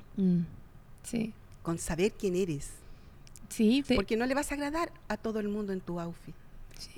Sí. 1.03 1.33
Con 1.63 1.79
saber 1.79 2.11
quién 2.11 2.35
eres. 2.35 2.69
Sí, 3.49 3.83
te- 3.87 3.95
Porque 3.95 4.15
no 4.17 4.25
le 4.27 4.35
vas 4.35 4.51
a 4.51 4.55
agradar 4.55 4.91
a 5.07 5.17
todo 5.17 5.39
el 5.39 5.47
mundo 5.47 5.73
en 5.73 5.81
tu 5.81 5.99
outfit. 5.99 6.35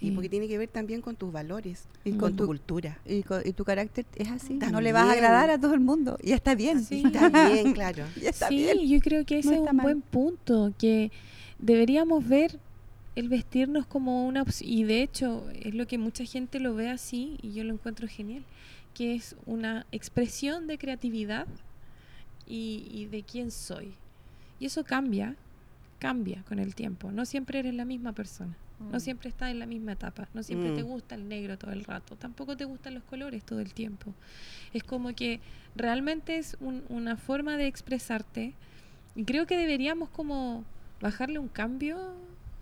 Y 0.02 0.12
porque 0.12 0.30
tiene 0.30 0.48
que 0.48 0.58
ver 0.58 0.70
también 0.70 1.02
con 1.02 1.16
tus 1.16 1.32
valores 1.32 1.84
y 2.06 2.14
con 2.14 2.32
tu 2.36 2.44
Tu- 2.44 2.48
cultura. 2.48 2.98
Y, 3.06 3.22
tu 3.54 3.64
carácter 3.66 4.06
es 4.16 4.30
así. 4.32 4.54
No 4.56 4.82
le 4.82 4.92
vas 4.94 5.08
a 5.08 5.12
agradar 5.12 5.50
a 5.52 5.60
todo 5.60 5.74
el 5.76 5.80
mundo. 5.82 6.18
Y 6.24 6.32
está 6.32 6.56
bien. 6.56 6.84
Sí. 6.84 7.04
Está 7.06 7.30
bien, 7.30 7.74
claro. 7.74 8.06
Y 8.20 8.26
está 8.26 8.48
sí, 8.48 8.56
bien. 8.56 8.80
yo 8.88 9.00
creo 9.00 9.26
que 9.26 9.40
ese 9.40 9.50
No 9.50 9.54
es 9.66 9.70
un 9.70 9.76
mal. 9.76 9.84
buen 9.84 10.02
punto, 10.02 10.74
que 10.80 11.12
deberíamos 11.60 12.28
ver 12.28 12.60
el 13.16 13.30
vestirnos 13.30 13.86
como 13.86 14.26
una 14.26 14.44
y 14.62 14.84
de 14.86 15.02
hecho 15.04 15.46
es 15.54 15.76
lo 15.76 15.86
que 15.88 15.98
mucha 15.98 16.26
gente 16.26 16.60
lo 16.60 16.74
ve 16.74 16.90
así, 16.90 17.38
y 17.42 17.54
yo 17.54 17.64
lo 17.64 17.74
encuentro 17.74 18.08
genial, 18.08 18.44
que 18.94 19.14
es 19.16 19.36
una 19.46 19.86
expresión 19.92 20.68
de 20.68 20.78
creatividad 20.78 21.48
y, 22.48 22.88
y 22.92 23.06
de 23.06 23.24
quién 23.24 23.52
soy. 23.52 23.94
Y 24.60 24.66
eso 24.68 24.84
cambia, 24.84 25.36
cambia 26.00 26.44
con 26.48 26.60
el 26.60 26.76
tiempo. 26.76 27.12
No 27.12 27.26
siempre 27.26 27.60
eres 27.60 27.74
la 27.74 27.86
misma 27.86 28.14
persona. 28.14 28.56
No 28.92 29.00
siempre 29.00 29.30
estás 29.30 29.52
en 29.52 29.60
la 29.60 29.66
misma 29.66 29.94
etapa, 29.94 30.28
no 30.34 30.44
siempre 30.44 30.72
te 30.76 30.84
Mm. 30.84 30.88
gusta 30.88 31.16
el 31.16 31.30
negro 31.30 31.58
todo 31.58 31.72
el 31.72 31.86
rato, 31.86 32.18
tampoco 32.18 32.58
te 32.58 32.66
gustan 32.66 32.94
los 32.94 33.04
colores 33.04 33.42
todo 33.46 33.62
el 33.62 33.74
tiempo. 33.74 34.14
Es 34.74 34.84
como 34.84 35.16
que 35.16 35.40
realmente 35.78 36.38
es 36.38 36.58
un- 36.60 36.84
una 36.90 37.16
forma 37.16 37.56
de 37.56 37.68
expresarte 37.68 38.54
y 39.16 39.24
creo 39.24 39.48
que 39.48 39.56
deberíamos 39.58 40.10
como 40.10 40.66
bajarle 41.00 41.40
un 41.40 41.48
cambio 41.48 41.98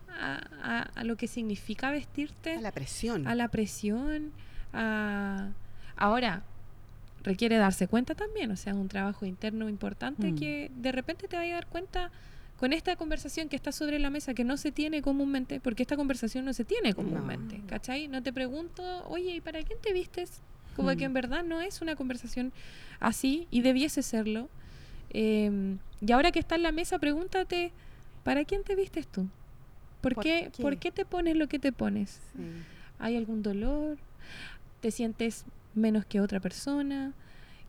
a, 0.07 0.39
a- 0.61 0.81
a 0.93 1.03
lo 1.03 1.17
que 1.17 1.27
significa 1.27 1.89
vestirte, 1.89 2.57
A 2.57 2.61
la 2.61 2.71
presión. 2.71 3.25
a 3.27 3.33
la 3.33 3.47
presión, 3.47 4.31
a... 4.71 5.49
Ahora, 5.95 6.43
requiere 7.23 7.57
darse 7.57 7.87
cuenta 7.87 8.15
también, 8.15 8.51
o 8.51 8.55
sea, 8.57 8.73
es 8.73 8.79
un 8.79 8.87
trabajo 8.89 9.25
interno 9.25 9.69
importante 9.69 10.31
Mm. 10.31 10.35
que 10.37 10.71
de 10.75 10.91
repente 10.91 11.27
te 11.27 11.35
vaya 11.37 11.53
a 11.53 11.55
dar 11.55 11.67
cuenta 11.67 12.11
con 12.59 12.71
esta 12.73 12.95
conversación 12.95 13.49
que 13.49 13.55
está 13.55 13.71
sobre 13.71 13.97
la 13.99 14.09
mesa 14.09 14.33
que 14.33 14.43
no 14.43 14.57
se 14.57 14.71
tiene 14.71 15.01
comúnmente, 15.01 15.59
porque 15.59 15.83
esta 15.83 15.95
conversación 15.95 16.45
no 16.45 16.53
se 16.53 16.63
tiene 16.65 16.93
comúnmente, 16.93 17.61
¿cachai? 17.67 18.07
No 18.07 18.21
te 18.23 18.31
pregunto, 18.31 18.83
oye, 19.07 19.35
¿y 19.35 19.41
para 19.41 19.61
quién 19.63 19.79
te 19.81 19.91
vistes? 19.93 20.41
Como 20.75 20.89
que 20.91 20.97
Mm. 20.97 21.03
en 21.03 21.13
verdad 21.13 21.43
no 21.43 21.61
es 21.61 21.81
una 21.81 21.95
conversación 21.95 22.51
así 22.99 23.47
y 23.51 23.61
debiese 23.61 24.01
serlo. 24.01 24.49
Eh, 25.11 25.77
y 26.05 26.11
ahora 26.11 26.31
que 26.31 26.39
está 26.39 26.55
en 26.55 26.63
la 26.63 26.71
mesa, 26.71 26.99
pregúntate, 26.99 27.71
¿para 28.23 28.43
quién 28.45 28.63
te 28.63 28.75
vistes 28.75 29.07
tú? 29.07 29.27
¿Por, 30.01 30.15
¿Por 30.15 30.23
qué, 30.23 30.49
qué? 30.55 30.61
¿Por 30.61 30.77
qué 30.77 30.91
te 30.91 31.05
pones 31.05 31.35
lo 31.35 31.47
que 31.47 31.59
te 31.59 31.71
pones? 31.71 32.19
Sí. 32.35 32.43
¿Hay 32.99 33.15
algún 33.17 33.41
dolor? 33.43 33.97
¿Te 34.81 34.91
sientes 34.91 35.45
menos 35.75 36.05
que 36.05 36.21
otra 36.21 36.39
persona? 36.39 37.13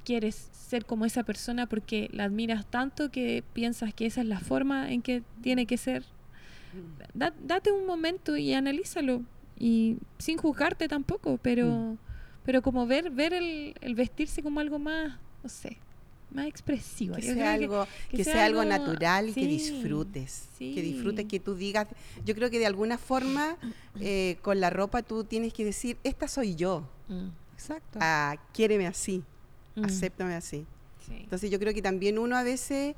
¿Quieres 0.04 0.49
ser 0.52 0.84
como 0.84 1.06
esa 1.06 1.23
persona 1.23 1.66
porque 1.66 2.08
la 2.12 2.25
admiras 2.25 2.66
tanto 2.66 3.11
que 3.11 3.42
piensas 3.54 3.94
que 3.94 4.06
esa 4.06 4.20
es 4.20 4.26
la 4.26 4.38
forma 4.40 4.92
en 4.92 5.00
que 5.02 5.23
tiene 5.42 5.66
que 5.66 5.76
ser? 5.78 6.04
Da- 7.14 7.32
date 7.42 7.73
un 7.73 7.87
momento 7.87 8.37
y 8.37 8.52
analízalo. 8.52 9.23
Y 9.58 9.96
sin 10.18 10.37
juzgarte 10.37 10.88
tampoco, 10.88 11.38
pero, 11.40 11.96
pero 12.44 12.61
como 12.61 12.87
ver, 12.87 13.11
ver 13.11 13.32
el, 13.32 13.75
el 13.80 13.94
vestirse 13.94 14.42
como 14.42 14.58
algo 14.61 14.78
más, 14.80 15.16
no 15.44 15.49
sé, 15.49 15.78
más 16.32 16.46
expresivo. 16.49 17.14
Que 17.14 17.23
sea, 17.23 17.34
que- 17.34 17.64
algo, 17.64 17.87
que 18.11 18.16
que 18.18 18.25
sea 18.25 18.32
sea 18.34 18.44
algo 18.46 18.61
algo- 18.62 18.76
natural 18.76 19.28
y 19.28 19.32
que 19.32 19.40
sí, 19.42 19.46
disfrutes. 19.46 20.49
Que 20.58 20.82
disfrutes, 20.82 21.23
sí. 21.23 21.28
que 21.28 21.38
tú 21.40 21.54
digas. 21.54 21.87
Yo 22.26 22.34
creo 22.34 22.50
que 22.50 22.58
de 22.58 22.66
alguna 22.66 22.99
forma 22.99 23.56
eh, 24.00 24.37
con 24.42 24.61
la 24.61 24.68
ropa 24.70 25.02
tú 25.02 25.23
tienes 25.25 25.52
que 25.54 25.64
decir, 25.64 25.96
esta 26.02 26.26
soy 26.28 26.56
yo. 26.56 26.88
Mm, 27.08 27.28
Exacto. 27.54 27.99
Ah, 28.02 28.37
quiéreme 28.52 28.87
así, 28.87 29.23
mm, 29.76 29.84
acéptame 29.84 30.34
así. 30.34 30.66
sí. 31.06 31.16
Entonces 31.23 31.50
yo 31.50 31.58
creo 31.58 31.73
que 31.75 31.82
también 31.82 32.18
uno 32.18 32.37
a 32.37 32.42
veces, 32.42 32.94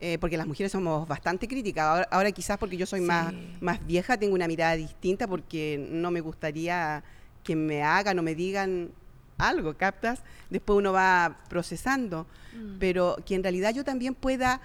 eh, 0.00 0.18
porque 0.18 0.36
las 0.36 0.46
mujeres 0.46 0.72
somos 0.72 1.06
bastante 1.08 1.48
críticas, 1.48 1.84
ahora, 1.84 2.08
ahora 2.10 2.32
quizás 2.32 2.58
porque 2.58 2.76
yo 2.76 2.86
soy 2.86 3.00
más, 3.00 3.32
Sí. 3.32 3.38
más 3.60 3.84
vieja 3.86 4.16
tengo 4.18 4.34
una 4.34 4.46
mirada 4.46 4.76
distinta 4.76 5.26
porque 5.26 5.86
no 5.90 6.10
me 6.10 6.20
gustaría 6.20 7.02
que 7.42 7.56
me 7.56 7.82
hagan 7.82 8.18
o 8.18 8.22
me 8.22 8.34
digan 8.34 8.90
algo, 9.38 9.74
¿captas? 9.76 10.22
Después 10.50 10.78
uno 10.78 10.92
va 10.92 11.38
procesando, 11.48 12.26
Mm. 12.54 12.78
pero 12.78 13.16
que 13.26 13.34
en 13.34 13.42
realidad 13.42 13.72
yo 13.74 13.84
también 13.84 14.14
pueda 14.14 14.60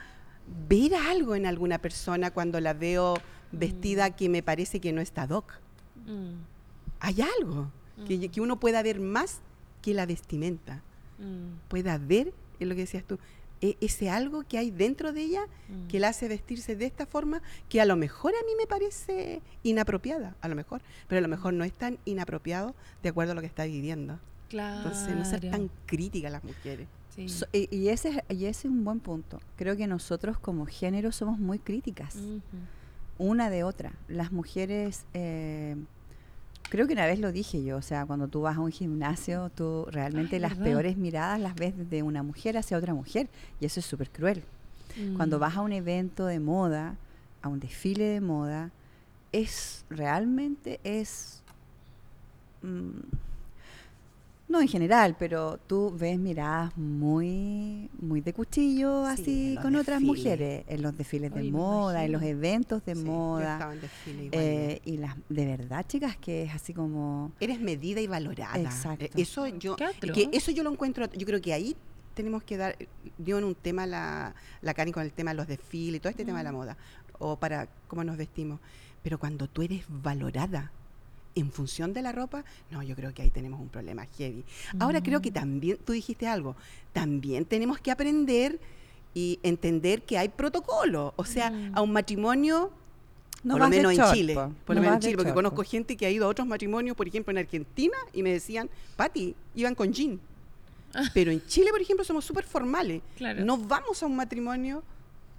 ver 0.67 0.95
algo 0.95 1.35
en 1.35 1.45
alguna 1.45 1.77
persona 1.77 2.31
cuando 2.31 2.59
la 2.59 2.73
veo 2.73 3.13
vestida 3.51 4.15
que 4.15 4.27
me 4.29 4.41
parece 4.43 4.79
que 4.79 4.91
no 4.93 5.01
está 5.01 5.27
doc. 5.27 5.53
Mm, 6.05 6.35
Hay 7.03 7.17
algo 7.39 7.71
que, 8.07 8.29
que 8.29 8.41
uno 8.41 8.59
pueda 8.59 8.81
ver 8.83 8.99
más 8.99 9.39
que 9.81 9.93
la 9.93 10.05
vestimenta 10.05 10.81
mm, 11.19 11.67
pueda 11.69 11.97
ver, 11.97 12.33
es 12.59 12.67
lo 12.67 12.75
que 12.75 12.81
decías 12.81 13.03
tú, 13.03 13.17
e- 13.61 13.77
ese 13.81 14.09
algo 14.09 14.43
que 14.43 14.57
hay 14.57 14.71
dentro 14.71 15.13
de 15.13 15.21
ella 15.21 15.41
mm. 15.69 15.87
que 15.87 15.99
la 15.99 16.07
hace 16.09 16.27
vestirse 16.27 16.75
de 16.75 16.85
esta 16.85 17.05
forma, 17.05 17.41
que 17.69 17.79
a 17.81 17.85
lo 17.85 17.95
mejor 17.95 18.33
a 18.33 18.45
mí 18.45 18.51
me 18.57 18.65
parece 18.67 19.41
inapropiada, 19.63 20.35
a 20.41 20.47
lo 20.47 20.55
mejor, 20.55 20.81
pero 21.07 21.19
a 21.19 21.21
lo 21.21 21.27
mejor 21.27 21.53
no 21.53 21.63
es 21.63 21.73
tan 21.73 21.97
inapropiado 22.05 22.73
de 23.03 23.09
acuerdo 23.09 23.33
a 23.33 23.35
lo 23.35 23.41
que 23.41 23.47
está 23.47 23.65
viviendo. 23.65 24.19
Claro. 24.49 24.77
Entonces, 24.89 25.15
no 25.15 25.23
ser 25.25 25.49
tan 25.49 25.69
críticas 25.85 26.31
las 26.31 26.43
mujeres. 26.43 26.87
Sí. 27.15 27.29
So- 27.29 27.45
y, 27.53 27.67
y 27.75 27.89
ese, 27.89 28.09
es- 28.27 28.37
y 28.37 28.45
ese 28.45 28.67
es 28.67 28.71
un 28.73 28.83
buen 28.83 28.99
punto. 28.99 29.39
Creo 29.57 29.75
que 29.77 29.85
nosotros 29.87 30.39
como 30.39 30.65
género 30.65 31.11
somos 31.11 31.37
muy 31.39 31.59
críticas, 31.59 32.17
una 33.17 33.49
de 33.49 33.63
otra. 33.63 33.93
Las 34.07 34.31
mujeres, 34.31 35.05
eh, 35.13 35.75
creo 36.71 36.87
que 36.87 36.93
una 36.93 37.05
vez 37.05 37.19
lo 37.19 37.31
dije 37.31 37.63
yo, 37.63 37.77
o 37.77 37.81
sea, 37.83 38.05
cuando 38.07 38.27
tú 38.27 38.41
vas 38.41 38.55
a 38.57 38.61
un 38.61 38.71
gimnasio, 38.71 39.51
tú 39.53 39.85
realmente 39.91 40.37
Ay, 40.37 40.41
las 40.41 40.51
¿verdad? 40.51 40.63
peores 40.63 40.97
miradas 40.97 41.39
las 41.39 41.53
ves 41.53 41.73
de 41.89 42.01
una 42.01 42.23
mujer 42.23 42.57
hacia 42.57 42.77
otra 42.77 42.93
mujer, 42.93 43.27
y 43.59 43.65
eso 43.65 43.79
es 43.81 43.85
súper 43.85 44.09
cruel. 44.09 44.43
Cuando 45.15 45.37
Mm. 45.37 45.41
vas 45.41 45.55
a 45.57 45.61
un 45.61 45.71
evento 45.73 46.25
de 46.25 46.39
moda, 46.39 46.95
a 47.41 47.47
un 47.49 47.59
desfile 47.59 48.05
de 48.05 48.21
moda, 48.21 48.71
es 49.31 49.85
realmente 49.89 50.79
es 50.83 51.43
mm, 52.61 52.89
no 54.51 54.61
en 54.61 54.67
general, 54.67 55.15
pero 55.17 55.57
tú 55.65 55.95
ves 55.97 56.19
miradas 56.19 56.75
muy 56.77 57.89
muy 57.99 58.21
de 58.21 58.33
cuchillo 58.33 59.05
Sí, 59.15 59.21
así 59.21 59.57
con 59.61 59.75
otras 59.75 60.01
mujeres 60.01 60.63
en 60.67 60.81
los 60.81 60.95
desfiles 60.97 61.33
de 61.33 61.43
moda, 61.51 62.03
en 62.05 62.11
los 62.11 62.21
eventos 62.21 62.83
de 62.85 62.93
Sí, 62.95 63.01
yo 63.03 63.07
moda. 63.11 63.53
estaba 63.53 63.73
en 63.73 63.81
desfile 63.81 64.23
igual. 64.25 64.41
eh, 64.43 64.81
y 64.85 64.97
las 64.97 65.15
de 65.29 65.45
verdad, 65.45 65.85
chicas, 65.87 66.17
que 66.17 66.43
es 66.43 66.53
así 66.53 66.73
como 66.73 67.31
Eres 67.39 67.59
medida 67.59 68.01
y 68.01 68.07
valorada. 68.07 68.59
Exacto. 68.59 69.05
Eh, 69.05 69.11
Eso 69.15 69.47
yo, 69.47 69.75
que 69.75 70.29
eso 70.33 70.51
yo 70.51 70.63
lo 70.63 70.71
encuentro, 70.71 71.05
yo 71.13 71.25
creo 71.25 71.41
que 71.41 71.53
ahí 71.53 71.75
tenemos 72.13 72.43
que 72.43 72.57
dar, 72.57 72.75
dio 73.17 73.37
en 73.37 73.45
un 73.45 73.55
tema 73.55 73.85
la, 73.87 74.35
la 74.61 74.73
Karen 74.73 74.93
con 74.93 75.03
el 75.03 75.13
tema 75.13 75.31
de 75.31 75.37
los 75.37 75.47
desfiles 75.47 75.95
y 75.97 75.99
todo 76.01 76.09
este 76.09 76.25
tema 76.25 76.39
de 76.39 76.43
la 76.43 76.51
moda, 76.51 76.77
o 77.19 77.37
para 77.37 77.67
cómo 77.87 78.03
nos 78.03 78.17
vestimos. 78.17 78.59
Pero 79.01 79.17
cuando 79.17 79.47
tú 79.47 79.61
eres 79.61 79.85
valorada 79.87 80.71
en 81.35 81.51
función 81.51 81.93
de 81.93 82.01
la 82.01 82.11
ropa, 82.11 82.43
no, 82.71 82.83
yo 82.83 82.95
creo 82.95 83.13
que 83.13 83.21
ahí 83.21 83.29
tenemos 83.29 83.59
un 83.59 83.69
problema 83.69 84.05
heavy. 84.17 84.43
Ahora 84.79 85.01
creo 85.01 85.21
que 85.21 85.31
también, 85.31 85.77
tú 85.85 85.93
dijiste 85.93 86.27
algo, 86.27 86.55
también 86.93 87.45
tenemos 87.45 87.79
que 87.79 87.91
aprender 87.91 88.59
y 89.13 89.39
entender 89.43 90.03
que 90.03 90.17
hay 90.17 90.29
protocolo. 90.29 91.13
O 91.15 91.25
sea, 91.25 91.49
Mm. 91.51 91.71
a 91.77 91.81
un 91.81 91.91
matrimonio 91.93 92.71
no 93.43 93.55
por 93.55 93.61
lo 93.61 93.69
menos 93.69 93.97
en 93.97 94.13
Chile. 94.13 94.35
po, 94.35 94.51
Por 94.65 94.75
no 94.75 94.81
lo 94.81 94.87
menos 94.87 94.95
en 94.97 95.01
Chile, 95.01 95.17
porque 95.17 95.33
conozco 95.33 95.63
gente 95.63 95.97
que 95.97 96.05
ha 96.05 96.09
ido 96.11 96.25
a 96.25 96.27
otros 96.29 96.47
matrimonios, 96.47 96.95
por 96.95 97.07
ejemplo, 97.07 97.31
en 97.31 97.39
Argentina, 97.39 97.97
y 98.13 98.21
me 98.23 98.31
decían, 98.33 98.69
Pati, 98.95 99.35
iban 99.55 99.73
con 99.73 99.91
jean. 99.91 100.19
Pero 101.13 101.31
en 101.31 101.41
Chile, 101.47 101.71
por 101.71 101.81
ejemplo, 101.81 102.03
somos 102.05 102.23
súper 102.25 102.43
formales. 102.43 103.01
Claro. 103.17 103.43
No 103.45 103.57
vamos 103.57 104.03
a 104.03 104.05
un 104.05 104.15
matrimonio 104.15 104.83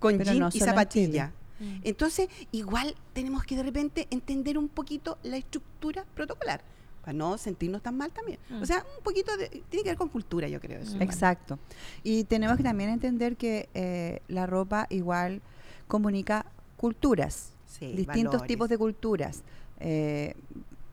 con 0.00 0.16
Pero 0.18 0.24
jean 0.32 0.38
no 0.40 0.48
y 0.52 0.58
zapatilla. 0.58 1.32
Mm. 1.62 1.80
Entonces, 1.84 2.28
igual 2.50 2.94
tenemos 3.12 3.44
que 3.44 3.56
de 3.56 3.62
repente 3.62 4.08
entender 4.10 4.58
un 4.58 4.68
poquito 4.68 5.18
la 5.22 5.36
estructura 5.36 6.04
protocolar 6.14 6.62
para 7.02 7.12
no 7.12 7.36
sentirnos 7.36 7.82
tan 7.82 7.96
mal 7.96 8.12
también. 8.12 8.38
O 8.50 8.62
mm. 8.62 8.64
sea, 8.64 8.84
un 8.96 9.02
poquito 9.02 9.36
de, 9.36 9.48
tiene 9.68 9.82
que 9.82 9.90
ver 9.90 9.96
con 9.98 10.08
cultura, 10.08 10.48
yo 10.48 10.60
creo. 10.60 10.80
Eso, 10.80 10.96
Exacto. 11.00 11.58
Y 12.02 12.24
tenemos 12.24 12.56
que 12.56 12.62
también 12.62 12.90
entender 12.90 13.36
que 13.36 13.68
eh, 13.74 14.20
la 14.28 14.46
ropa 14.46 14.86
igual 14.88 15.42
comunica 15.88 16.46
culturas, 16.76 17.52
distintos 17.80 18.44
tipos 18.46 18.68
de 18.68 18.78
culturas. 18.78 19.42
Eh, 19.80 20.34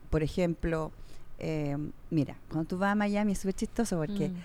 por 0.09 0.23
ejemplo, 0.23 0.91
eh, 1.37 1.77
mira, 2.09 2.35
cuando 2.49 2.67
tú 2.67 2.77
vas 2.77 2.91
a 2.91 2.95
Miami 2.95 3.33
es 3.33 3.39
súper 3.39 3.55
chistoso 3.55 3.97
porque 3.97 4.29
mm. 4.29 4.35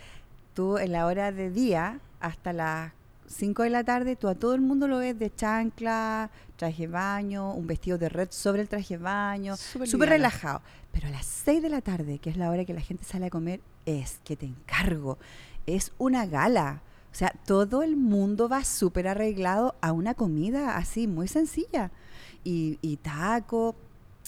tú 0.54 0.76
en 0.76 0.92
la 0.92 1.06
hora 1.06 1.32
de 1.32 1.50
día 1.50 2.00
hasta 2.20 2.52
las 2.52 2.92
5 3.26 3.62
de 3.62 3.70
la 3.70 3.84
tarde, 3.84 4.16
tú 4.16 4.28
a 4.28 4.34
todo 4.34 4.54
el 4.54 4.60
mundo 4.60 4.86
lo 4.88 4.98
ves 4.98 5.18
de 5.18 5.34
chancla, 5.34 6.30
traje 6.56 6.86
baño, 6.86 7.52
un 7.52 7.66
vestido 7.66 7.98
de 7.98 8.08
red 8.08 8.28
sobre 8.30 8.62
el 8.62 8.68
traje 8.68 8.96
baño, 8.96 9.56
súper 9.56 10.08
relajado. 10.08 10.62
Pero 10.92 11.08
a 11.08 11.10
las 11.10 11.26
6 11.26 11.62
de 11.62 11.68
la 11.68 11.80
tarde, 11.80 12.18
que 12.18 12.30
es 12.30 12.36
la 12.36 12.50
hora 12.50 12.64
que 12.64 12.74
la 12.74 12.80
gente 12.80 13.04
sale 13.04 13.26
a 13.26 13.30
comer, 13.30 13.60
es 13.86 14.20
que 14.24 14.36
te 14.36 14.46
encargo, 14.46 15.18
es 15.66 15.92
una 15.98 16.26
gala. 16.26 16.82
O 17.12 17.16
sea, 17.16 17.32
todo 17.46 17.82
el 17.82 17.96
mundo 17.96 18.48
va 18.48 18.64
súper 18.64 19.06
arreglado 19.06 19.76
a 19.80 19.92
una 19.92 20.14
comida 20.14 20.76
así, 20.76 21.06
muy 21.06 21.28
sencilla. 21.28 21.92
Y, 22.42 22.78
y 22.82 22.96
taco, 22.96 23.76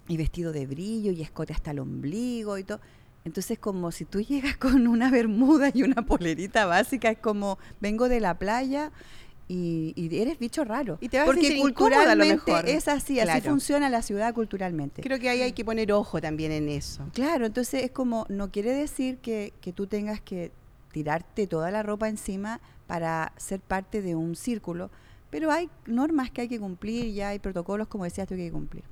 y 0.09 0.17
vestido 0.17 0.53
de 0.53 0.67
brillo, 0.67 1.11
y 1.11 1.23
escote 1.23 1.53
hasta 1.53 1.73
el 1.73 1.81
ombligo 1.81 2.59
y 2.59 2.65
todo. 2.65 2.81
Entonces, 3.27 3.59
como 3.59 3.91
si 3.91 4.05
tú 4.05 4.21
llegas 4.21 4.57
con 4.57 4.87
una 4.87 5.11
bermuda 5.11 5.71
y 5.75 5.83
una 5.83 6.07
polerita 6.07 6.65
básica, 6.65 7.11
es 7.11 7.19
como, 7.19 7.59
vengo 7.81 8.09
de 8.09 8.21
la 8.21 8.39
playa 8.39 8.93
y, 9.49 9.93
eres 10.17 10.39
bicho 10.39 10.65
raro. 10.65 10.97
Y 11.01 11.09
te 11.09 11.19
vas 11.19 11.27
Porque 11.27 11.59
a 11.59 11.61
culturalmente 11.61 12.53
es 12.73 12.87
así, 12.87 13.19
así 13.19 13.41
funciona 13.41 13.91
la 13.91 14.03
ciudad 14.03 14.33
culturalmente. 14.33 15.03
Creo 15.03 15.19
que 15.19 15.29
ahí 15.29 15.43
hay 15.43 15.53
que 15.53 15.65
poner 15.65 15.93
ojo 15.93 16.21
también 16.21 16.53
en 16.53 16.69
eso. 16.69 17.05
Claro, 17.13 17.47
entonces 17.47 17.83
es 17.83 17.91
como, 17.91 18.27
no 18.29 18.53
quiere 18.53 18.73
decir 18.73 19.19
que, 19.19 19.53
que 19.61 19.73
tú 19.73 19.89
tengas 19.89 20.21
que 20.21 20.53
tirarte 20.93 21.49
toda 21.49 21.73
la 21.73 21.83
ropa 21.83 22.09
encima 22.09 22.61
para 22.87 23.33
ser 23.37 23.59
parte 23.59 24.03
de 24.03 24.15
un 24.15 24.37
círculo, 24.37 24.91
pero 25.31 25.51
hay 25.51 25.69
normas 25.87 26.31
que 26.31 26.43
hay 26.43 26.49
que 26.49 26.61
cumplir 26.61 27.07
y 27.07 27.21
hay 27.23 27.41
protocolos, 27.41 27.89
como 27.89 28.05
decías, 28.05 28.29
que 28.29 28.35
hay 28.35 28.47
que 28.47 28.53
cumplir. 28.53 28.85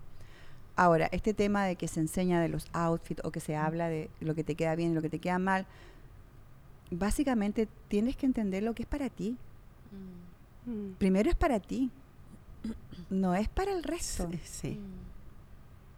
Ahora, 0.76 1.09
este 1.12 1.35
tema 1.35 1.64
de 1.64 1.76
que 1.76 1.87
se 1.87 2.00
enseña 2.00 2.40
de 2.40 2.49
los 2.49 2.66
outfits 2.73 3.23
o 3.25 3.31
que 3.31 3.40
se 3.40 3.54
habla 3.54 3.88
de 3.88 4.11
lo 4.21 4.35
que 4.35 4.43
te 4.43 4.57
queda 4.57 4.75
bien 4.75 4.90
y 4.90 4.95
lo 4.95 5.02
que 5.02 5.11
te 5.11 5.21
queda 5.21 5.38
mal, 5.38 5.66
básicamente 6.90 7.69
tienes 7.88 8.16
que 8.16 8.26
entender 8.26 8.62
lo 8.62 8.75
que 8.75 8.83
es 8.83 8.88
para 8.88 9.09
ti. 9.09 9.37
Mm. 10.66 10.95
Primero 10.99 11.31
es 11.31 11.37
para 11.37 11.61
ti, 11.61 11.90
no 13.11 13.35
es 13.35 13.49
para 13.49 13.73
el 13.73 13.83
resto. 13.83 14.28
Sí. 14.45 14.81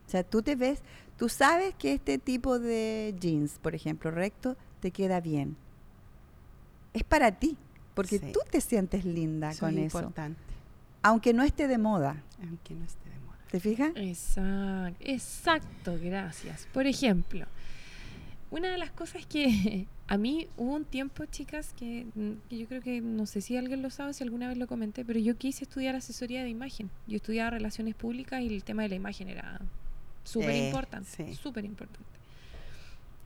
O 0.06 0.10
sea, 0.10 0.22
tú 0.22 0.42
te 0.42 0.56
ves, 0.56 0.82
tú 1.16 1.28
sabes 1.28 1.74
que 1.74 1.94
este 1.94 2.18
tipo 2.18 2.58
de 2.58 3.14
jeans, 3.18 3.58
por 3.58 3.74
ejemplo, 3.74 4.10
recto, 4.10 4.56
te 4.80 4.90
queda 4.90 5.20
bien. 5.20 5.56
Es 6.92 7.02
para 7.02 7.32
ti, 7.32 7.56
porque 7.94 8.18
tú 8.18 8.40
te 8.50 8.60
sientes 8.60 9.04
linda 9.04 9.52
con 9.58 9.78
eso. 9.78 9.98
importante. 9.98 10.40
Aunque 11.02 11.32
no 11.32 11.42
esté 11.42 11.68
de 11.68 11.78
moda. 11.78 12.22
Aunque 12.42 12.74
no 12.74 12.84
esté 12.84 13.05
¿Te 13.56 13.60
fijas? 13.60 13.92
Exacto, 13.94 14.98
exacto, 15.00 15.98
gracias. 15.98 16.68
Por 16.74 16.86
ejemplo, 16.86 17.46
una 18.50 18.70
de 18.70 18.76
las 18.76 18.90
cosas 18.90 19.24
que 19.24 19.86
a 20.08 20.18
mí 20.18 20.46
hubo 20.58 20.74
un 20.74 20.84
tiempo, 20.84 21.24
chicas, 21.24 21.72
que, 21.72 22.04
yo 22.50 22.66
creo 22.66 22.82
que 22.82 23.00
no 23.00 23.24
sé 23.24 23.40
si 23.40 23.56
alguien 23.56 23.80
lo 23.80 23.88
sabe, 23.88 24.12
si 24.12 24.22
alguna 24.22 24.46
vez 24.46 24.58
lo 24.58 24.66
comenté, 24.66 25.06
pero 25.06 25.18
yo 25.20 25.38
quise 25.38 25.64
estudiar 25.64 25.96
asesoría 25.96 26.42
de 26.42 26.50
imagen. 26.50 26.90
Yo 27.06 27.16
estudiaba 27.16 27.48
relaciones 27.48 27.94
públicas 27.94 28.42
y 28.42 28.48
el 28.48 28.62
tema 28.62 28.82
de 28.82 28.90
la 28.90 28.96
imagen 28.96 29.30
era 29.30 29.58
súper 30.22 30.54
importante, 30.54 31.34
súper 31.34 31.64
importante. 31.64 32.10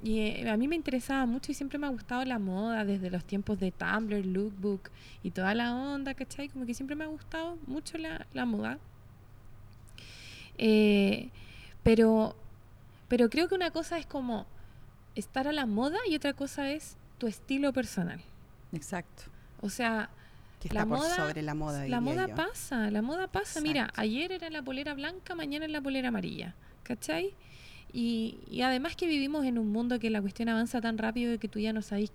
Y 0.01 0.21
eh, 0.21 0.49
a 0.49 0.57
mí 0.57 0.69
me 0.69 0.77
interesaba 0.77 1.27
mucho 1.27 1.51
y 1.51 1.57
siempre 1.57 1.77
me 1.77 1.89
ha 1.89 1.91
gustado 1.91 2.25
la 2.25 2.39
moda 2.39 2.85
desde 2.85 3.11
los 3.11 3.25
tiempos 3.25 3.59
de 3.59 3.73
Tumblr, 3.73 4.25
Lookbook 4.25 4.91
y 5.25 5.33
toda 5.33 5.57
la 5.57 5.75
onda, 5.75 6.15
¿cachai? 6.15 6.51
Como 6.51 6.67
que 6.67 6.75
siempre 6.75 6.95
me 6.95 7.03
ha 7.03 7.09
gustado 7.09 7.59
mucho 7.67 7.99
la, 7.99 8.29
la 8.33 8.47
moda. 8.47 8.79
Eh, 10.63 11.31
pero, 11.83 12.37
pero 13.09 13.31
creo 13.31 13.49
que 13.49 13.55
una 13.55 13.71
cosa 13.71 13.99
es 13.99 14.05
como 14.05 14.47
estar 15.15 15.49
a 15.49 15.53
la 15.53 15.65
moda 15.65 15.99
y 16.07 16.15
otra 16.15 16.35
cosa 16.35 16.71
es 16.71 16.97
tu 17.17 17.27
estilo 17.27 17.73
personal. 17.73 18.21
Exacto. 18.73 19.25
O 19.63 19.71
sea, 19.71 20.11
la 20.71 20.85
moda, 20.85 21.17
sobre 21.17 21.43
la 21.43 21.55
moda. 21.55 21.89
La 21.89 22.01
moda 22.01 22.29
pasa, 22.29 22.91
la 22.91 23.01
moda 23.01 23.27
pasa. 23.27 23.63
Mira, 23.63 23.91
ayer 23.97 24.33
era 24.33 24.51
la 24.51 24.63
polera 24.63 24.93
blanca, 24.93 25.35
mañana 25.35 25.65
es 25.65 25.73
la 25.73 25.81
polera 25.81 26.09
amarilla. 26.09 26.55
¿Cachai? 26.83 27.33
Y, 27.93 28.39
y, 28.51 28.63
además 28.63 28.95
que 28.97 29.07
vivimos 29.07 29.47
en 29.47 29.59
un 29.59 29.73
mundo 29.73 29.99
que 29.99 30.11
la 30.11 30.21
cuestión 30.21 30.49
avanza 30.49 30.81
tan 30.81 30.99
rápido 30.99 31.39
que 31.39 31.49
tú 31.49 31.59
ya 31.59 31.73
no 31.73 31.83
sabes 31.83 32.13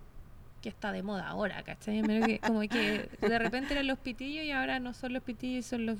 qué 0.61 0.69
está 0.69 0.91
de 0.91 1.01
moda 1.03 1.27
ahora, 1.27 1.63
¿cachai? 1.63 2.01
Que, 2.01 2.39
como 2.39 2.61
que 2.61 3.09
de 3.19 3.39
repente 3.39 3.73
eran 3.73 3.87
los 3.87 3.99
pitillos 3.99 4.45
y 4.45 4.51
ahora 4.51 4.79
no 4.79 4.93
son 4.93 5.13
los 5.13 5.23
pitillos, 5.23 5.65
son 5.65 5.85
los 5.85 5.99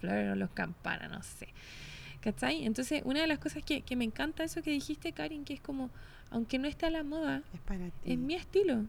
flores 0.00 0.32
o 0.32 0.36
los 0.36 0.50
campanas, 0.50 1.10
no 1.10 1.22
sé. 1.22 1.48
¿Cachai? 2.26 2.66
Entonces, 2.66 3.02
una 3.04 3.20
de 3.20 3.28
las 3.28 3.38
cosas 3.38 3.62
que, 3.62 3.82
que, 3.82 3.94
me 3.94 4.04
encanta 4.04 4.42
eso 4.42 4.60
que 4.60 4.72
dijiste, 4.72 5.12
Karin, 5.12 5.44
que 5.44 5.54
es 5.54 5.60
como, 5.60 5.90
aunque 6.28 6.58
no 6.58 6.66
esté 6.66 6.86
a 6.86 6.90
la 6.90 7.04
moda, 7.04 7.44
es, 7.54 7.60
para 7.60 7.92
es 8.04 8.18
mi 8.18 8.34
estilo. 8.34 8.84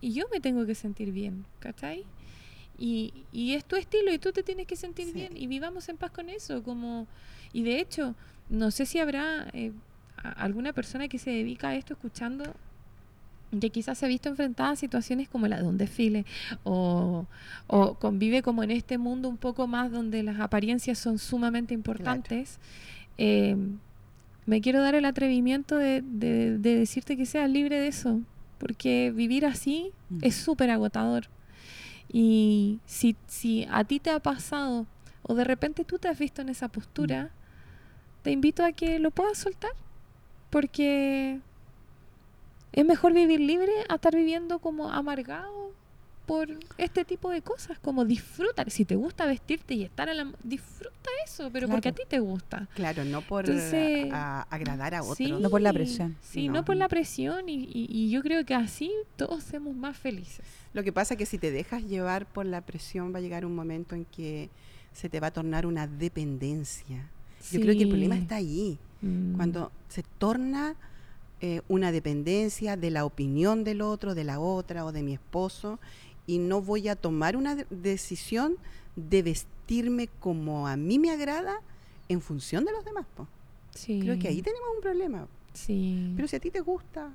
Y 0.00 0.14
yo 0.14 0.24
me 0.32 0.40
tengo 0.40 0.64
que 0.64 0.74
sentir 0.74 1.12
bien, 1.12 1.44
¿cachai? 1.58 2.06
Y, 2.78 3.12
y 3.30 3.52
es 3.52 3.66
tu 3.66 3.76
estilo 3.76 4.10
y 4.10 4.16
tú 4.16 4.32
te 4.32 4.42
tienes 4.42 4.66
que 4.66 4.76
sentir 4.76 5.12
bien 5.12 5.36
y 5.36 5.48
vivamos 5.48 5.90
en 5.90 5.98
paz 5.98 6.12
con 6.12 6.30
eso. 6.30 6.62
como 6.62 7.06
Y 7.52 7.62
de 7.62 7.78
hecho, 7.78 8.14
no 8.48 8.70
sé 8.70 8.86
si 8.86 9.00
habrá 9.00 9.50
eh, 9.52 9.72
alguna 10.22 10.72
persona 10.72 11.08
que 11.08 11.18
se 11.18 11.28
dedica 11.28 11.68
a 11.68 11.74
esto 11.74 11.92
escuchando 11.92 12.54
que 13.60 13.70
quizás 13.70 13.98
se 13.98 14.06
ha 14.06 14.08
visto 14.08 14.28
enfrentada 14.28 14.70
a 14.70 14.76
situaciones 14.76 15.28
como 15.28 15.46
la 15.46 15.58
de 15.58 15.64
un 15.64 15.78
desfile 15.78 16.24
o, 16.64 17.26
convive 17.98 18.42
como 18.42 18.62
en 18.62 18.70
este 18.70 18.98
mundo 18.98 19.28
un 19.28 19.36
poco 19.36 19.66
más 19.66 19.90
donde 19.90 20.22
las 20.22 20.40
apariencias 20.40 20.98
son 20.98 21.18
sumamente 21.18 21.74
importantes, 21.74 22.58
eh, 23.18 23.56
me 24.46 24.60
quiero 24.60 24.82
dar 24.82 24.94
el 24.94 25.04
atrevimiento 25.04 25.76
de, 25.76 26.02
decirte 26.02 27.16
que 27.16 27.26
seas 27.26 27.48
libre 27.48 27.78
de 27.80 27.88
eso, 27.88 28.20
porque 28.58 29.12
vivir 29.14 29.46
así 29.46 29.92
es 30.20 30.34
súper 30.34 30.70
agotador. 30.70 31.28
Y 32.12 32.80
si, 32.84 33.16
si 33.26 33.66
a 33.70 33.84
ti 33.84 34.00
te 34.00 34.10
ha 34.10 34.20
pasado 34.20 34.86
o 35.22 35.34
de 35.34 35.44
repente 35.44 35.84
tú 35.84 35.98
te 35.98 36.08
has 36.08 36.18
visto 36.18 36.42
en 36.42 36.48
esa 36.48 36.68
postura, 36.68 37.30
te 38.22 38.30
invito 38.30 38.64
a 38.64 38.72
que 38.72 38.98
lo 38.98 39.10
puedas 39.10 39.38
soltar, 39.38 39.72
porque 40.50 41.40
es 42.72 42.84
mejor 42.84 43.12
vivir 43.12 43.40
libre 43.40 43.72
a 43.88 43.96
estar 43.96 44.14
viviendo 44.14 44.58
como 44.58 44.90
amargado 44.90 45.72
por 46.26 46.48
este 46.78 47.04
tipo 47.04 47.30
de 47.30 47.42
cosas, 47.42 47.78
como 47.78 48.04
disfrutar. 48.04 48.70
Si 48.70 48.84
te 48.84 48.94
gusta 48.94 49.26
vestirte 49.26 49.74
y 49.74 49.82
estar 49.82 50.08
a 50.08 50.14
la... 50.14 50.32
Disfruta 50.42 51.10
eso, 51.26 51.50
pero 51.52 51.68
porque 51.68 51.88
a 51.88 51.92
ti 51.92 52.02
te 52.08 52.20
gusta. 52.20 52.68
Claro, 52.74 53.04
no 53.04 53.22
por 53.22 53.44
agradar 53.50 54.94
a 54.94 55.02
otros. 55.02 55.40
no 55.40 55.50
por 55.50 55.60
la 55.60 55.72
presión. 55.72 56.16
Sí, 56.22 56.48
no, 56.48 56.64
por 56.64 56.76
la 56.76 56.88
presión 56.88 57.48
y, 57.48 57.68
y, 57.72 58.10
yo 58.10 58.22
creo 58.22 58.44
que 58.44 58.54
así 58.54 58.90
todos 59.16 59.44
somos 59.44 59.74
más 59.74 59.96
felices. 59.96 60.46
Lo 60.72 60.82
que 60.82 60.92
pasa 60.92 61.14
es 61.14 61.18
que 61.18 61.26
si 61.26 61.38
te 61.38 61.50
dejas 61.50 61.84
llevar 61.84 62.26
por 62.26 62.46
la 62.46 62.60
presión 62.60 63.12
va 63.12 63.18
a 63.18 63.22
llegar 63.22 63.44
un 63.44 63.54
momento 63.54 63.94
en 63.94 64.04
que 64.04 64.48
se 64.92 65.08
te 65.08 65.20
va 65.20 65.28
a 65.28 65.32
tornar 65.32 65.66
una 65.66 65.86
dependencia. 65.86 67.08
Yo 67.50 67.60
creo 67.60 67.74
que 67.74 67.82
el 67.82 67.88
problema 67.88 68.16
está 68.16 68.36
ahí. 68.36 68.78
Mm. 69.00 69.34
Cuando 69.34 69.72
se 69.88 70.04
torna 70.18 70.76
eh, 71.42 71.60
una 71.68 71.92
dependencia 71.92 72.76
de 72.76 72.90
la 72.90 73.04
opinión 73.04 73.64
del 73.64 73.82
otro, 73.82 74.14
de 74.14 74.24
la 74.24 74.40
otra 74.40 74.84
o 74.84 74.92
de 74.92 75.02
mi 75.02 75.12
esposo, 75.12 75.78
y 76.26 76.38
no 76.38 76.62
voy 76.62 76.88
a 76.88 76.96
tomar 76.96 77.36
una 77.36 77.56
decisión 77.68 78.56
de 78.96 79.22
vestirme 79.22 80.08
como 80.20 80.66
a 80.68 80.76
mí 80.76 80.98
me 80.98 81.10
agrada 81.10 81.60
en 82.08 82.20
función 82.20 82.64
de 82.64 82.72
los 82.72 82.84
demás. 82.84 83.06
Creo 83.84 84.18
que 84.18 84.28
ahí 84.28 84.40
tenemos 84.40 84.68
un 84.74 84.82
problema. 84.82 85.26
Sí. 85.52 86.12
Pero 86.16 86.28
si 86.28 86.36
a 86.36 86.40
ti 86.40 86.50
te 86.50 86.60
gusta. 86.60 87.10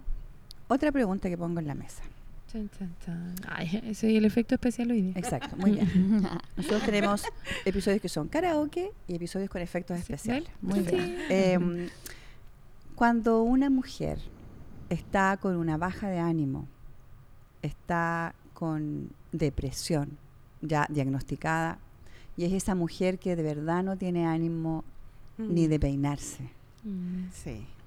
Otra 0.67 0.91
pregunta 0.91 1.29
que 1.29 1.37
pongo 1.37 1.59
en 1.59 1.67
la 1.67 1.75
mesa. 1.75 2.03
Ay, 3.47 3.81
ese 3.85 4.11
es 4.11 4.17
el 4.17 4.25
efecto 4.25 4.55
especial 4.55 4.91
hoy 4.91 5.01
día. 5.01 5.13
Exacto, 5.15 5.55
muy 5.57 5.71
bien. 5.71 6.21
Nosotros 6.55 6.83
tenemos 6.83 7.23
episodios 7.65 8.01
que 8.01 8.09
son 8.09 8.27
karaoke 8.27 8.91
y 9.07 9.15
episodios 9.15 9.49
con 9.49 9.61
efectos 9.61 9.97
especiales. 9.99 10.49
Muy 10.61 10.79
bien. 10.79 11.17
Em, 11.29 11.89
cuando 12.97 13.43
una 13.43 13.69
mujer 13.69 14.17
está 14.89 15.37
con 15.37 15.55
una 15.55 15.77
baja 15.77 16.09
de 16.09 16.17
ánimo, 16.17 16.67
está 17.61 18.33
con 18.55 19.11
depresión 19.31 20.17
ya 20.61 20.87
diagnosticada, 20.89 21.77
y 22.35 22.45
es 22.45 22.53
esa 22.53 22.73
mujer 22.73 23.19
que 23.19 23.35
de 23.35 23.43
verdad 23.43 23.83
no 23.83 23.97
tiene 23.97 24.25
ánimo 24.25 24.83
ni 25.37 25.67
mm. 25.67 25.69
de 25.69 25.79
peinarse. 25.79 26.49
Mm. 26.83 27.25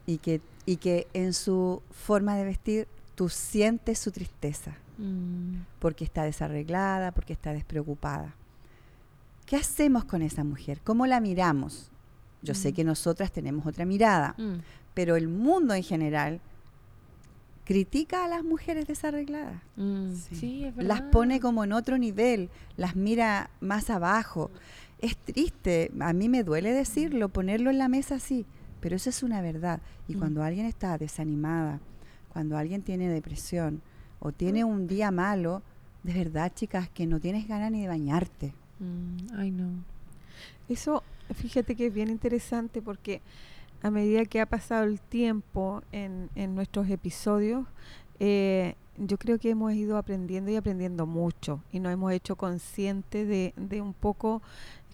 Y 0.07 0.19
que, 0.19 0.41
y 0.65 0.77
que 0.77 1.09
en 1.13 1.33
su 1.33 1.83
forma 1.91 2.37
de 2.37 2.45
vestir 2.45 2.87
tú 3.17 3.29
sientes 3.29 3.99
su 3.99 4.13
tristeza, 4.13 4.77
mm. 4.97 5.63
porque 5.81 6.05
está 6.05 6.23
desarreglada, 6.23 7.11
porque 7.11 7.33
está 7.33 7.53
despreocupada. 7.53 8.37
¿Qué 9.45 9.57
hacemos 9.57 10.05
con 10.05 10.23
esa 10.23 10.45
mujer? 10.45 10.81
¿Cómo 10.85 11.05
la 11.09 11.19
miramos? 11.19 11.91
Yo 12.43 12.55
sé 12.55 12.73
que 12.73 12.85
nosotras 12.85 13.33
tenemos 13.33 13.67
otra 13.67 13.85
mirada, 13.85 14.37
Mm. 14.39 14.61
Pero 14.95 15.17
el 15.17 15.29
mundo 15.29 15.75
en 15.75 15.83
general 15.83 16.41
critica 17.65 18.25
a 18.25 18.29
las 18.29 18.43
mujeres 18.43 18.87
desarregladas. 18.87 19.63
Mm. 19.77 20.13
Sí. 20.13 20.35
Sí, 20.37 20.65
es 20.65 20.75
verdad. 20.75 20.89
Las 20.89 21.03
pone 21.03 21.41
como 21.41 21.63
en 21.65 21.73
otro 21.73 21.99
nivel, 21.99 22.49
las 22.77 22.97
mira 22.97 23.51
más 23.61 23.91
abajo. 23.91 24.51
Es 24.99 25.17
triste, 25.17 25.91
a 26.01 26.13
mí 26.13 26.29
me 26.29 26.43
duele 26.43 26.73
decirlo, 26.73 27.29
ponerlo 27.29 27.71
en 27.71 27.79
la 27.79 27.89
mesa 27.89 28.17
así, 28.17 28.45
pero 28.81 28.97
eso 28.97 29.09
es 29.11 29.23
una 29.23 29.41
verdad. 29.41 29.81
Y 30.09 30.17
Mm. 30.17 30.19
cuando 30.19 30.43
alguien 30.43 30.67
está 30.67 30.99
desanimada, 30.99 31.81
cuando 32.33 32.57
alguien 32.57 32.83
tiene 32.83 33.09
depresión 33.09 33.83
o 34.19 34.33
tiene 34.33 34.65
un 34.65 34.87
día 34.87 35.11
malo, 35.11 35.63
de 36.03 36.13
verdad, 36.15 36.53
chicas, 36.55 36.89
que 36.89 37.07
no 37.07 37.21
tienes 37.21 37.47
ganas 37.47 37.71
ni 37.71 37.83
de 37.83 37.89
bañarte. 37.89 38.53
Mm. 38.81 39.37
Ay, 39.39 39.51
no. 39.53 39.69
Eso, 40.69 41.03
fíjate 41.35 41.77
que 41.77 41.87
es 41.87 41.95
bien 41.95 42.09
interesante 42.09 42.83
porque 42.83 43.21
a 43.83 43.91
medida 43.91 44.25
que 44.25 44.41
ha 44.41 44.47
pasado 44.47 44.85
el 44.85 45.01
tiempo 45.01 45.83
en, 45.93 46.29
en 46.35 46.55
nuestros 46.55 46.89
episodios, 46.91 47.67
eh, 48.19 48.75
yo 48.99 49.17
creo 49.17 49.39
que 49.39 49.51
hemos 49.51 49.73
ido 49.73 49.97
aprendiendo 49.97 50.51
y 50.51 50.57
aprendiendo 50.57 51.07
mucho 51.07 51.61
y 51.73 51.81
nos 51.81 51.93
hemos 51.93 52.13
hecho 52.13 52.37
conscientes 52.37 53.27
de, 53.27 53.55
de 53.57 53.81
un 53.81 53.95
poco 53.95 54.43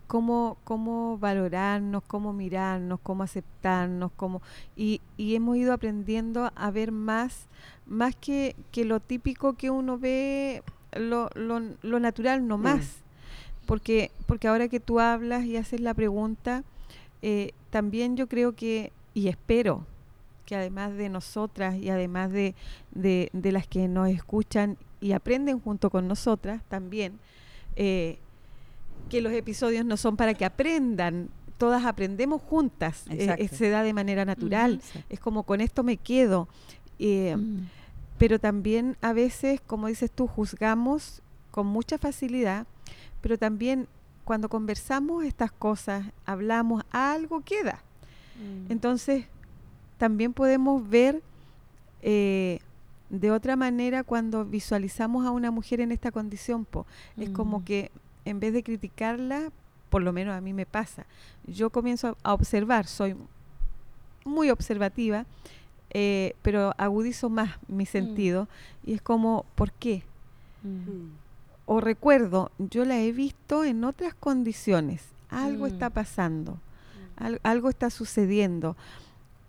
cómo, 0.06 0.58
cómo 0.62 1.18
valorarnos, 1.18 2.04
cómo 2.04 2.32
mirarnos, 2.32 3.00
cómo 3.02 3.24
aceptarnos, 3.24 4.12
cómo 4.14 4.42
y, 4.76 5.00
y 5.16 5.34
hemos 5.34 5.56
ido 5.56 5.72
aprendiendo 5.72 6.52
a 6.54 6.70
ver 6.70 6.92
más, 6.92 7.46
más 7.86 8.14
que, 8.14 8.54
que 8.70 8.84
lo 8.84 9.00
típico 9.00 9.54
que 9.54 9.70
uno 9.70 9.98
ve, 9.98 10.62
lo, 10.92 11.28
lo, 11.34 11.60
lo 11.82 11.98
natural 11.98 12.46
no 12.46 12.58
Mm. 12.58 12.62
más. 12.62 13.02
Porque, 13.66 14.12
porque 14.26 14.46
ahora 14.46 14.68
que 14.68 14.78
tú 14.78 15.00
hablas 15.00 15.44
y 15.44 15.56
haces 15.56 15.80
la 15.80 15.92
pregunta, 15.92 16.62
eh, 17.28 17.50
también 17.70 18.16
yo 18.16 18.28
creo 18.28 18.54
que, 18.54 18.92
y 19.14 19.26
espero, 19.28 19.84
que 20.46 20.54
además 20.54 20.94
de 20.96 21.08
nosotras 21.08 21.74
y 21.74 21.90
además 21.90 22.30
de, 22.30 22.54
de, 22.94 23.30
de 23.32 23.50
las 23.52 23.66
que 23.66 23.88
nos 23.88 24.08
escuchan 24.08 24.76
y 25.00 25.10
aprenden 25.12 25.58
junto 25.58 25.90
con 25.90 26.06
nosotras 26.06 26.62
también, 26.68 27.18
eh, 27.74 28.18
que 29.10 29.20
los 29.20 29.32
episodios 29.32 29.84
no 29.84 29.96
son 29.96 30.16
para 30.16 30.34
que 30.34 30.44
aprendan, 30.44 31.28
todas 31.58 31.84
aprendemos 31.84 32.42
juntas, 32.42 33.04
eh, 33.10 33.48
se 33.48 33.70
da 33.70 33.82
de 33.82 33.92
manera 33.92 34.24
natural, 34.24 34.80
es 35.08 35.18
como 35.18 35.42
con 35.42 35.60
esto 35.60 35.82
me 35.82 35.96
quedo. 35.96 36.48
eh, 36.98 37.36
Mm. 37.36 37.66
pero 38.18 38.38
también 38.38 38.96
a 39.02 39.12
veces, 39.12 39.60
como 39.66 39.88
dices 39.88 40.10
tú, 40.10 40.26
juzgamos 40.26 41.20
con 41.50 41.66
mucha 41.66 41.98
facilidad, 41.98 42.66
pero 43.20 43.36
también 43.36 43.88
cuando 44.26 44.48
conversamos 44.50 45.24
estas 45.24 45.50
cosas, 45.52 46.04
hablamos, 46.26 46.82
algo 46.90 47.40
queda. 47.42 47.80
Mm. 48.36 48.72
Entonces, 48.72 49.24
también 49.98 50.34
podemos 50.34 50.86
ver 50.86 51.22
eh, 52.02 52.58
de 53.08 53.30
otra 53.30 53.56
manera 53.56 54.02
cuando 54.02 54.44
visualizamos 54.44 55.24
a 55.24 55.30
una 55.30 55.50
mujer 55.50 55.80
en 55.80 55.92
esta 55.92 56.10
condición. 56.10 56.64
po. 56.64 56.86
Es 57.16 57.30
como 57.30 57.60
Mm. 57.60 57.64
que 57.64 57.90
en 58.24 58.40
vez 58.40 58.52
de 58.52 58.62
criticarla, 58.62 59.50
por 59.90 60.02
lo 60.02 60.12
menos 60.12 60.34
a 60.34 60.40
mí 60.40 60.52
me 60.52 60.66
pasa, 60.66 61.06
yo 61.46 61.70
comienzo 61.70 62.16
a 62.24 62.34
observar, 62.34 62.86
soy 62.86 63.14
muy 64.24 64.50
observativa, 64.50 65.24
eh, 65.90 66.34
pero 66.42 66.74
agudizo 66.78 67.30
más 67.30 67.50
mi 67.68 67.86
sentido 67.86 68.48
y 68.84 68.94
es 68.94 69.00
como, 69.02 69.46
¿por 69.54 69.70
qué? 69.70 70.02
Mm. 70.64 71.25
Mm. 71.66 71.72
O 71.72 71.80
recuerdo, 71.80 72.50
yo 72.58 72.84
la 72.84 72.98
he 72.98 73.12
visto 73.12 73.64
en 73.64 73.84
otras 73.84 74.14
condiciones, 74.14 75.02
algo 75.30 75.64
Mm. 75.64 75.68
está 75.68 75.90
pasando, 75.90 76.58
al- 77.16 77.40
algo 77.42 77.68
está 77.68 77.90
sucediendo, 77.90 78.76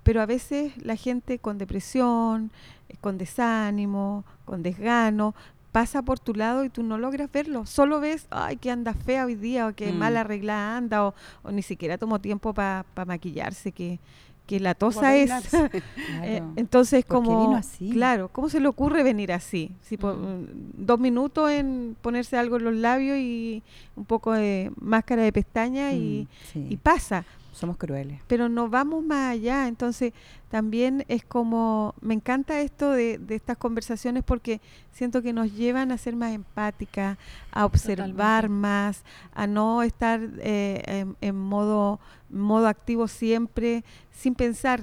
pero 0.04 0.22
a 0.22 0.26
veces 0.26 0.74
la 0.84 0.96
gente 0.96 1.38
con 1.40 1.58
depresión, 1.58 2.50
eh, 2.90 2.96
con 3.02 3.18
desánimo, 3.18 4.24
con 4.46 4.64
desgano, 4.64 5.36
pasa 5.72 6.02
por 6.02 6.18
tu 6.20 6.34
lado 6.34 6.64
y 6.64 6.70
tú 6.70 6.82
no 6.82 6.98
logras 6.98 7.32
verlo. 7.32 7.66
Solo 7.68 8.00
ves, 8.00 8.26
ay, 8.32 8.56
que 8.58 8.72
anda 8.72 8.94
fea 8.94 9.26
hoy 9.26 9.36
día, 9.36 9.68
o 9.68 9.74
que 9.76 9.92
Mm. 9.92 9.98
mal 9.98 10.18
arreglada 10.18 10.78
anda, 10.78 11.06
o, 11.06 11.14
o 11.44 11.52
ni 11.52 11.62
siquiera 11.62 11.98
tomó 12.00 12.20
tiempo 12.20 12.54
para 12.54 12.84
maquillarse, 13.06 13.72
que, 13.72 14.00
que 14.48 14.60
la 14.60 14.74
tosa 14.74 15.16
es. 15.16 15.30
Eh, 16.24 16.42
entonces, 16.56 17.06
¿Por 17.06 17.20
qué 17.22 17.26
como, 17.28 17.42
vino 17.48 17.58
así? 17.58 17.90
claro, 17.92 18.30
¿cómo 18.30 18.50
se 18.50 18.60
le 18.60 18.68
ocurre 18.68 19.04
venir 19.04 19.32
así? 19.32 19.72
Si 19.82 19.98
po- 19.98 20.14
Mm. 20.14 20.42
mm, 20.42 20.48
dos 20.86 21.00
minutos 21.00 21.52
en 21.52 21.96
ponerse 22.02 22.38
algo 22.38 22.58
en 22.58 22.64
los 22.64 22.74
labios 22.76 23.18
y 23.20 23.62
un 23.96 24.06
poco 24.06 24.32
de 24.34 24.72
máscara 24.80 25.22
de 25.24 25.32
pestaña 25.32 25.94
y, 25.94 26.28
Mm, 26.30 26.52
sí. 26.54 26.68
y 26.70 26.78
pasa, 26.78 27.26
Somos 27.58 27.78
crueles. 27.78 28.20
pero 28.28 28.50
no 28.50 28.70
vamos 28.70 29.04
más 29.04 29.32
allá. 29.32 29.68
Entonces, 29.68 30.14
también 30.50 31.04
es 31.08 31.26
como, 31.26 31.96
me 32.02 32.14
encanta 32.14 32.62
esto 32.62 32.92
de, 32.92 33.18
de 33.18 33.36
estas 33.36 33.58
conversaciones 33.58 34.24
porque 34.24 34.62
siento 34.92 35.22
que 35.22 35.34
nos 35.34 35.52
llevan 35.54 35.92
a 35.92 35.98
ser 35.98 36.16
más 36.16 36.34
empáticas, 36.34 37.18
a 37.52 37.66
observar 37.66 38.08
Totalmente. 38.44 38.50
más, 38.50 39.04
a 39.34 39.48
no 39.48 39.82
estar 39.84 40.20
eh, 40.40 40.84
en, 40.86 41.16
en 41.22 41.36
modo, 41.36 42.00
modo 42.30 42.68
activo 42.68 43.08
siempre, 43.08 43.84
sin 44.12 44.36
pensar. 44.36 44.82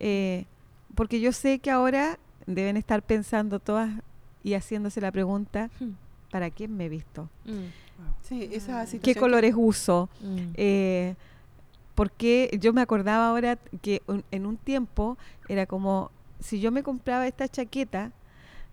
eh, 0.00 0.44
porque 0.94 1.20
yo 1.20 1.30
sé 1.32 1.60
que 1.60 1.70
ahora 1.70 2.18
deben 2.46 2.76
estar 2.76 3.02
pensando 3.02 3.60
todas 3.60 3.88
y 4.42 4.54
haciéndose 4.54 5.00
la 5.00 5.12
pregunta, 5.12 5.70
Mm. 5.78 5.90
¿para 6.32 6.50
quién 6.50 6.76
me 6.76 6.86
he 6.86 6.88
visto? 6.88 7.28
Mm. 7.44 7.70
Sí, 8.22 8.42
esa 8.52 8.84
situación 8.86 9.02
¿Qué 9.02 9.14
que- 9.14 9.20
colores 9.20 9.54
uso? 9.56 10.08
Mm. 10.20 10.38
Eh, 10.54 11.14
porque 11.98 12.56
yo 12.60 12.72
me 12.72 12.80
acordaba 12.80 13.28
ahora 13.28 13.58
que 13.82 14.02
un- 14.06 14.22
en 14.30 14.46
un 14.46 14.56
tiempo 14.56 15.18
era 15.48 15.66
como 15.66 16.12
si 16.38 16.60
yo 16.60 16.70
me 16.70 16.84
compraba 16.84 17.26
esta 17.26 17.48
chaqueta 17.48 18.12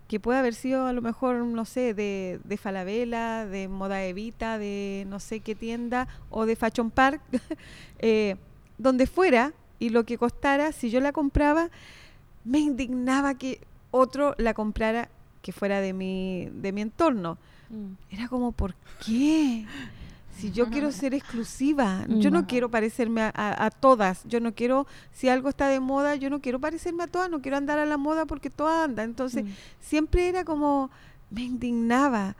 que 0.07 0.19
puede 0.19 0.37
haber 0.37 0.53
sido 0.53 0.85
a 0.85 0.93
lo 0.93 1.01
mejor 1.01 1.37
no 1.37 1.65
sé 1.65 1.95
de, 1.95 2.39
de 2.43 2.57
Falabella, 2.57 3.47
de 3.47 3.67
Moda 3.67 4.03
Evita, 4.03 4.59
de 4.59 5.05
no 5.09 5.19
sé 5.19 5.39
qué 5.39 5.55
tienda 5.55 6.07
o 6.29 6.45
de 6.45 6.55
Fashion 6.55 6.91
Park, 6.91 7.19
eh, 7.97 8.35
donde 8.77 9.07
fuera 9.07 9.53
y 9.79 9.89
lo 9.89 10.03
que 10.03 10.19
costara, 10.19 10.71
si 10.71 10.91
yo 10.91 10.99
la 10.99 11.11
compraba, 11.11 11.71
me 12.43 12.59
indignaba 12.59 13.33
que 13.33 13.59
otro 13.89 14.35
la 14.37 14.53
comprara 14.53 15.09
que 15.41 15.51
fuera 15.51 15.81
de 15.81 15.93
mi 15.93 16.47
de 16.53 16.71
mi 16.71 16.81
entorno. 16.81 17.39
Mm. 17.71 18.13
Era 18.13 18.27
como, 18.27 18.51
¿por 18.51 18.75
qué? 19.03 19.65
Si 20.35 20.51
yo 20.51 20.69
quiero 20.69 20.91
ser 20.91 21.13
exclusiva, 21.13 22.05
yo 22.09 22.29
no 22.29 22.45
quiero 22.45 22.69
parecerme 22.69 23.21
a, 23.21 23.31
a- 23.33 23.65
a 23.65 23.69
todas, 23.71 24.23
yo 24.25 24.39
no 24.41 24.53
quiero, 24.53 24.85
si 25.13 25.29
algo 25.29 25.47
está 25.49 25.67
de 25.69 25.79
moda, 25.79 26.15
yo 26.15 26.29
no 26.29 26.41
quiero 26.41 26.59
parecerme 26.59 27.03
a 27.03 27.07
todas, 27.07 27.29
no 27.29 27.41
quiero 27.41 27.57
andar 27.57 27.79
a 27.79 27.85
la 27.85 27.97
moda 27.97 28.25
porque 28.25 28.49
todas 28.49 28.83
andan. 28.85 29.05
Entonces, 29.09 29.43
Mm. 29.45 29.49
siempre 29.79 30.27
era 30.29 30.43
como, 30.43 30.89
me 31.31 31.41
indignaba, 31.43 32.35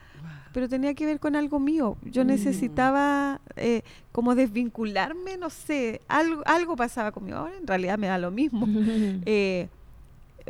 pero 0.54 0.68
tenía 0.70 0.94
que 0.94 1.06
ver 1.06 1.20
con 1.20 1.36
algo 1.36 1.60
mío. 1.60 1.98
Yo 2.04 2.24
Mm. 2.24 2.28
necesitaba 2.28 3.40
eh, 3.56 3.82
como 4.12 4.36
desvincularme, 4.36 5.38
no 5.38 5.50
sé, 5.50 6.02
algo, 6.08 6.42
algo 6.46 6.76
pasaba 6.76 7.12
conmigo. 7.12 7.38
Ahora 7.38 7.56
en 7.58 7.66
realidad 7.68 7.98
me 7.98 8.08
da 8.08 8.18
lo 8.18 8.30
mismo. 8.32 8.66
Eh, 9.26 9.70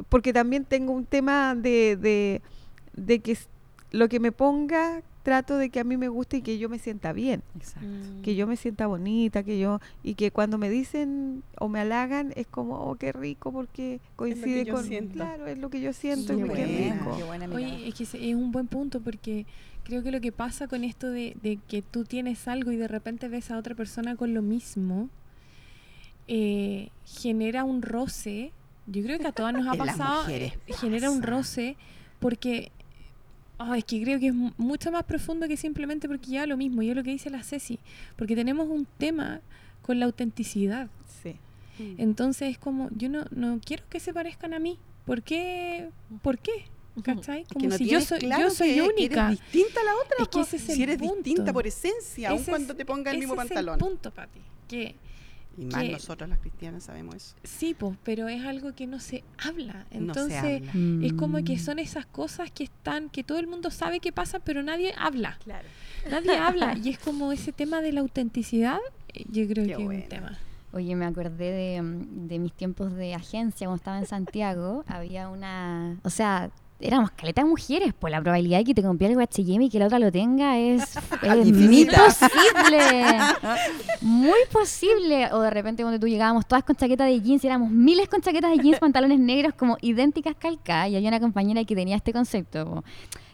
porque 0.10 0.34
también 0.34 0.66
tengo 0.66 0.92
un 0.92 1.06
tema 1.06 1.56
de, 1.56 1.96
de, 1.96 2.42
de 2.94 3.20
que 3.20 3.38
lo 3.92 4.10
que 4.10 4.20
me 4.20 4.32
ponga 4.32 5.02
trato 5.26 5.58
de 5.58 5.70
que 5.72 5.80
a 5.80 5.84
mí 5.84 5.98
me 5.98 6.08
guste 6.08 6.38
y 6.38 6.42
que 6.44 6.60
yo 6.60 6.70
me 6.70 6.78
sienta 6.78 7.12
bien, 7.12 7.42
Exacto. 7.56 7.88
Mm. 7.88 8.22
que 8.22 8.36
yo 8.36 8.46
me 8.46 8.56
sienta 8.58 8.86
bonita, 8.86 9.42
que 9.42 9.58
yo 9.58 9.80
y 10.04 10.14
que 10.14 10.30
cuando 10.30 10.60
me 10.60 10.70
dicen 10.70 11.42
o 11.60 11.68
me 11.68 11.80
halagan 11.80 12.32
es 12.36 12.46
como 12.46 12.76
oh 12.78 12.96
qué 12.96 13.12
rico 13.12 13.52
porque 13.52 14.00
coincide 14.16 14.66
yo 14.66 14.76
con 14.76 14.84
siento. 14.86 15.16
claro 15.16 15.48
es 15.48 15.58
lo 15.58 15.70
que 15.72 15.82
yo 15.82 15.94
siento 15.94 16.34
y 16.34 16.38
Qué 16.38 16.44
me 16.46 16.54
qué 16.54 16.66
buena, 16.68 16.94
rico. 16.96 17.18
qué 17.18 17.24
buena. 17.24 17.46
Oye, 17.56 17.88
es 17.88 17.96
que 17.96 18.04
es 18.04 18.36
un 18.36 18.52
buen 18.52 18.68
punto 18.68 19.02
porque 19.02 19.48
creo 19.84 20.04
que 20.04 20.12
lo 20.12 20.22
que 20.22 20.32
pasa 20.32 20.68
con 20.68 20.84
esto 20.84 21.10
de, 21.10 21.36
de 21.42 21.58
que 21.68 21.82
tú 21.82 22.04
tienes 22.06 22.48
algo 22.48 22.72
y 22.72 22.76
de 22.76 22.88
repente 22.88 23.28
ves 23.28 23.50
a 23.50 23.58
otra 23.58 23.74
persona 23.74 24.16
con 24.16 24.34
lo 24.36 24.44
mismo, 24.44 25.10
eh, 26.28 26.90
genera 27.06 27.64
un 27.64 27.82
roce. 27.82 28.52
Yo 28.88 29.02
creo 29.04 29.18
que 29.20 29.28
a 29.28 29.32
todas 29.32 29.54
nos 29.54 29.68
ha 29.68 29.74
pasado. 29.86 30.30
eh, 30.30 30.54
genera 30.80 31.10
un 31.10 31.22
pasa. 31.22 31.32
roce 31.32 31.78
porque. 32.20 32.72
Ah, 33.60 33.78
es 33.78 33.86
que 33.86 34.02
creo 34.02 34.20
que 34.20 34.28
es 34.28 34.34
mu- 34.34 34.52
mucho 34.58 34.92
más 34.92 35.04
profundo 35.04 35.48
que 35.48 35.58
simplemente 35.58 36.08
porque 36.08 36.32
ya 36.32 36.46
lo 36.46 36.58
mismo, 36.58 36.82
y 36.82 36.90
es 36.90 36.96
lo 36.96 37.04
que 37.04 37.12
dice 37.12 37.30
la 37.30 37.44
Ceci, 37.44 37.80
porque 38.18 38.36
tenemos 38.36 38.68
un 38.70 38.86
tema 38.98 39.42
con 39.82 40.00
la 40.00 40.06
autenticidad. 40.06 40.88
Sí. 41.24 41.36
Mm. 41.80 41.96
Entonces 42.02 42.50
es 42.52 42.58
como, 42.58 42.90
yo 42.96 43.10
no, 43.10 43.26
no 43.32 43.60
quiero 43.64 43.84
que 43.90 44.00
se 44.00 44.14
parezcan 44.14 44.54
a 44.54 44.60
mí. 44.60 44.78
¿Por 45.06 45.22
qué? 45.22 45.90
¿Por 46.22 46.40
qué? 46.40 46.66
¿Cachai? 47.04 47.42
Es 47.42 47.48
que 47.50 47.54
Como 47.56 47.68
no 47.70 47.78
si 47.78 47.86
yo 47.88 48.00
soy, 48.02 48.20
claro 48.20 48.44
yo 48.44 48.50
soy 48.50 48.70
que- 48.70 48.76
que 48.76 48.82
única. 48.82 49.28
eres 49.28 49.40
distinta 49.42 49.82
a 49.82 49.84
la 49.84 49.92
otra. 49.96 50.16
Es 50.22 50.28
que 50.30 50.40
ese 50.40 50.56
es 50.56 50.64
si 50.64 50.84
eres 50.84 50.98
punto. 50.98 51.16
distinta 51.24 51.52
por 51.54 51.68
esencia, 51.68 52.30
aun 52.30 52.44
cuando 52.46 52.72
es- 52.74 52.78
te 52.78 52.86
ponga 52.86 53.12
el 53.12 53.18
mismo 53.20 53.34
ese 53.34 53.40
pantalón. 53.50 53.76
Es 53.78 53.82
el 53.84 53.88
punto, 53.90 54.12
Pati. 54.12 54.40
Que 54.68 54.96
Y 55.58 55.66
más 55.66 55.86
nosotros 55.90 56.30
las 56.30 56.40
cristianas 56.40 56.84
sabemos 56.84 57.16
eso. 57.16 57.36
Sí, 57.44 57.74
pues, 57.74 57.98
pero 58.04 58.28
es 58.28 58.44
algo 58.46 58.74
que 58.74 58.88
no 58.88 59.00
se 59.00 59.24
habla. 59.38 59.86
No 59.92 60.14
se 60.14 60.20
Entonces, 60.22 60.70
habla. 60.70 61.06
es 61.06 61.14
como 61.14 61.44
que 61.44 61.56
Mm. 61.56 61.60
son 61.60 61.80
esas 61.80 62.06
cosas 62.06 62.52
que 62.52 62.66
están, 62.66 63.10
que 63.10 63.24
todo 63.24 63.40
el 63.40 63.48
mundo 63.48 63.72
sabe 63.72 64.00
que 64.00 64.12
pasan, 64.12 64.42
pero 64.44 64.64
nadie 64.64 64.94
habla. 64.98 65.38
Claro. 65.44 65.68
Nadie 66.10 66.38
habla. 66.38 66.78
Y 66.78 66.90
es 66.90 67.00
como 67.00 67.32
ese 67.32 67.52
tema 67.52 67.82
de 67.82 67.92
la 67.94 68.02
autenticidad, 68.02 68.80
eh, 69.14 69.24
yo 69.32 69.48
creo 69.48 69.66
Qué 69.66 69.76
que 69.76 69.82
es 69.84 69.88
un 70.04 70.10
tema. 70.10 70.38
Oye, 70.74 70.94
me 70.96 71.06
acordé 71.06 71.52
de, 71.52 71.82
mm, 71.82 72.28
de 72.28 72.38
mis 72.40 72.52
tiempos 72.52 72.94
de 72.94 73.14
agencia 73.16 73.66
cuando 73.68 73.78
estaba 73.78 73.98
en 74.00 74.08
Santiago. 74.08 74.84
Había 74.88 75.30
una. 75.30 75.98
O 76.04 76.10
sea, 76.10 76.52
éramos 76.80 77.12
caleta 77.12 77.42
de 77.42 77.50
mujeres. 77.50 77.94
Pues 77.98 78.12
la 78.12 78.22
probabilidad 78.22 78.60
de 78.60 78.64
que 78.66 78.74
te 78.74 78.84
compré 78.84 79.08
algo 79.08 79.22
HM 79.22 79.62
y 79.62 79.70
que 79.70 79.80
la 79.80 79.86
otra 79.86 80.00
lo 80.00 80.12
tenga 80.12 80.58
es, 80.58 80.96
es 81.22 81.52
muy 81.52 81.86
posible. 81.86 83.18
Muy 84.02 84.40
posible. 84.52 85.30
O 85.32 85.42
de 85.42 85.50
repente, 85.50 85.84
cuando 85.84 86.00
tú 86.00 86.08
llegábamos 86.08 86.46
todas 86.46 86.64
con 86.64 86.76
chaquetas 86.76 87.08
de 87.08 87.22
jeans, 87.22 87.44
éramos 87.44 87.72
miles 87.72 88.08
con 88.08 88.22
chaquetas 88.22 88.52
de 88.52 88.64
jeans, 88.64 88.80
pantalones 88.80 89.20
negros, 89.20 89.54
como 89.56 89.78
idénticas 89.82 90.36
calcadas. 90.36 90.90
Y 90.90 90.96
había 90.96 91.10
una 91.10 91.20
compañera 91.20 91.64
que 91.64 91.76
tenía 91.76 91.96
este 91.96 92.14
concepto. 92.14 92.66
como, 92.66 92.84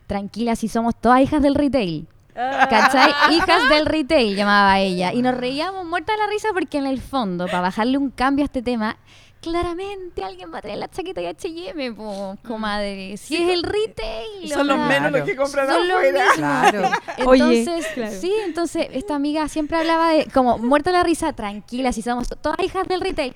Tranquila, 0.08 0.56
si 0.56 0.68
somos 0.68 0.96
todas 0.96 1.22
hijas 1.22 1.42
del 1.42 1.56
retail. 1.56 2.08
¿Cachai? 2.34 3.12
Hijas 3.32 3.70
del 3.70 3.86
retail 3.86 4.36
llamaba 4.36 4.80
ella. 4.80 5.14
Y 5.14 5.22
nos 5.22 5.36
reíamos 5.36 5.86
muerta 5.86 6.14
de 6.14 6.20
la 6.20 6.28
risa 6.28 6.50
porque 6.54 6.78
en 6.78 6.86
el 6.86 7.02
fondo, 7.02 7.46
para 7.46 7.62
bajarle 7.62 7.98
un 7.98 8.10
cambio 8.10 8.44
a 8.44 8.46
este 8.46 8.62
tema, 8.62 8.98
claramente 9.42 10.24
alguien 10.24 10.54
va 10.54 10.60
a 10.60 10.62
traer 10.62 10.78
la 10.78 10.88
chaqueta 10.90 11.20
de 11.20 11.28
H&M, 11.30 11.92
po, 11.94 12.38
comadre. 12.48 13.18
Si 13.18 13.36
es 13.36 13.50
el 13.50 13.64
retail. 13.64 14.50
Son 14.50 14.68
los 14.68 14.78
menos 14.78 15.12
los 15.12 15.22
que 15.24 15.36
compran 15.36 15.68
Son 15.68 15.90
afuera. 15.92 16.26
Claro. 16.36 16.90
Oye, 17.26 17.60
Entonces, 17.60 17.88
claro. 17.94 18.16
sí, 18.20 18.32
entonces 18.46 18.88
esta 18.94 19.16
amiga 19.16 19.48
siempre 19.50 19.78
hablaba 19.78 20.12
de 20.14 20.26
como 20.28 20.58
muerta 20.60 20.92
de 20.92 20.98
la 20.98 21.04
risa, 21.04 21.34
tranquila, 21.34 21.92
si 21.92 22.02
somos 22.02 22.28
todas 22.42 22.60
hijas 22.64 22.88
del 22.88 23.02
retail. 23.02 23.34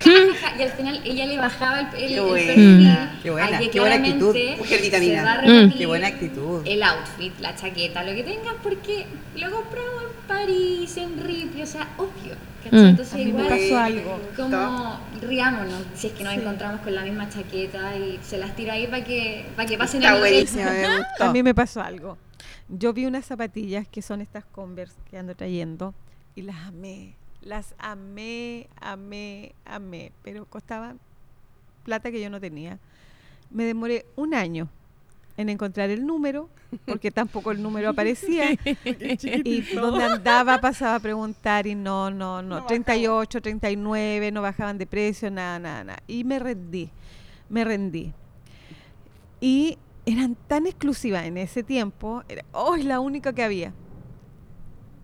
y 0.57 0.61
al 0.61 0.71
final 0.71 1.01
ella 1.03 1.25
le 1.25 1.37
bajaba 1.37 1.79
el, 1.81 1.85
el, 1.87 2.07
Qué 2.07 2.15
el 2.15 2.21
buena. 2.21 2.45
perfil 2.45 3.19
Qué 3.23 3.31
buena, 3.31 3.47
al 3.47 3.59
que 3.63 3.69
qué 3.71 3.79
buena 3.79 3.95
claramente 3.95 4.27
actitud. 4.39 4.57
Mujer 4.59 4.81
vitamina. 4.81 5.41
Mm. 5.45 5.77
Qué 5.77 5.85
buena 5.85 6.07
actitud. 6.07 6.61
El 6.65 6.83
outfit, 6.83 7.39
la 7.39 7.55
chaqueta, 7.55 8.03
lo 8.03 8.13
que 8.13 8.23
tengas, 8.23 8.53
porque 8.61 9.05
lo 9.35 9.51
compramos 9.51 10.03
París, 10.27 10.97
en 10.97 11.21
Ripley, 11.21 11.63
o 11.63 11.65
sea, 11.65 11.88
obvio. 11.97 12.35
Mm. 12.71 12.77
Entonces 12.77 13.19
igual 13.19 13.47
pasó 13.47 13.77
algo. 13.77 14.19
como 14.35 14.99
riámonos 15.21 15.83
si 15.93 16.07
es 16.07 16.13
que 16.13 16.23
nos 16.23 16.33
encontramos 16.33 16.81
con 16.81 16.95
la 16.95 17.03
misma 17.03 17.29
chaqueta 17.29 17.95
y 17.95 18.19
se 18.23 18.38
las 18.38 18.55
tira 18.55 18.73
ahí 18.73 18.88
para 18.88 19.03
que, 19.03 19.45
para 19.55 19.67
que 19.67 19.77
pasen 19.77 20.01
Está 20.03 20.27
el. 20.27 21.05
A 21.19 21.31
mí 21.31 21.43
me 21.43 21.53
pasó 21.53 21.81
algo. 21.81 22.17
Yo 22.67 22.93
vi 22.93 23.05
unas 23.05 23.25
zapatillas 23.25 23.88
que 23.88 24.01
son 24.01 24.21
estas 24.21 24.45
Converse 24.45 24.95
que 25.09 25.17
ando 25.17 25.35
trayendo 25.35 25.93
y 26.35 26.41
las 26.41 26.57
amé. 26.67 27.15
Las 27.41 27.75
amé, 27.77 28.67
amé, 28.81 29.53
amé. 29.65 30.11
Pero 30.23 30.45
costaban 30.45 30.99
plata 31.83 32.11
que 32.11 32.19
yo 32.19 32.29
no 32.31 32.39
tenía. 32.39 32.79
Me 33.51 33.65
demoré 33.65 34.07
un 34.15 34.33
año 34.33 34.69
en 35.38 35.50
encontrar 35.50 35.89
el 35.89 36.06
número, 36.06 36.50
porque 36.86 37.12
tampoco 37.12 37.52
el 37.52 37.62
número 37.62 37.89
aparecía. 37.89 38.52
y 38.86 39.62
donde 39.62 40.04
andaba 40.04 40.60
pasaba 40.60 40.95
a 40.95 41.00
preguntar 41.00 41.67
y 41.67 41.76
no, 41.76 42.10
no, 42.10 42.41
no, 42.41 42.65
38, 42.65 43.41
39, 43.41 44.32
no 44.32 44.41
bajaban 44.41 44.78
de 44.78 44.86
precio, 44.86 45.30
nada, 45.30 45.60
nada, 45.60 45.84
nada. 45.84 46.00
Y 46.08 46.24
me 46.24 46.39
rendí, 46.39 46.89
me 47.50 47.63
rendí. 47.63 48.13
Y 49.41 49.78
eran 50.06 50.36
tan 50.48 50.67
exclusivas 50.67 51.26
en 51.26 51.38
ese 51.38 51.63
tiempo, 51.63 52.24
era, 52.30 52.45
oh, 52.52 52.76
es 52.76 52.86
la 52.86 53.00
única 53.00 53.34
que 53.34 53.43
había. 53.43 53.74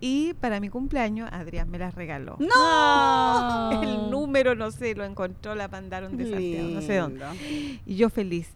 Y 0.04 0.34
para 0.34 0.58
mi 0.58 0.68
cumpleaños, 0.68 1.28
Adrián 1.30 1.70
me 1.70 1.78
las 1.78 1.94
regaló. 1.94 2.36
¡No! 2.40 3.70
El 3.82 4.10
número, 4.10 4.56
no 4.56 4.72
sé, 4.72 4.96
lo 4.96 5.04
encontró, 5.04 5.54
la 5.54 5.68
mandaron 5.68 6.16
de 6.16 6.28
Santiago, 6.28 6.68
no 6.70 6.82
sé 6.82 6.96
dónde. 6.96 7.24
Y 7.86 7.94
yo 7.94 8.10
feliz. 8.10 8.50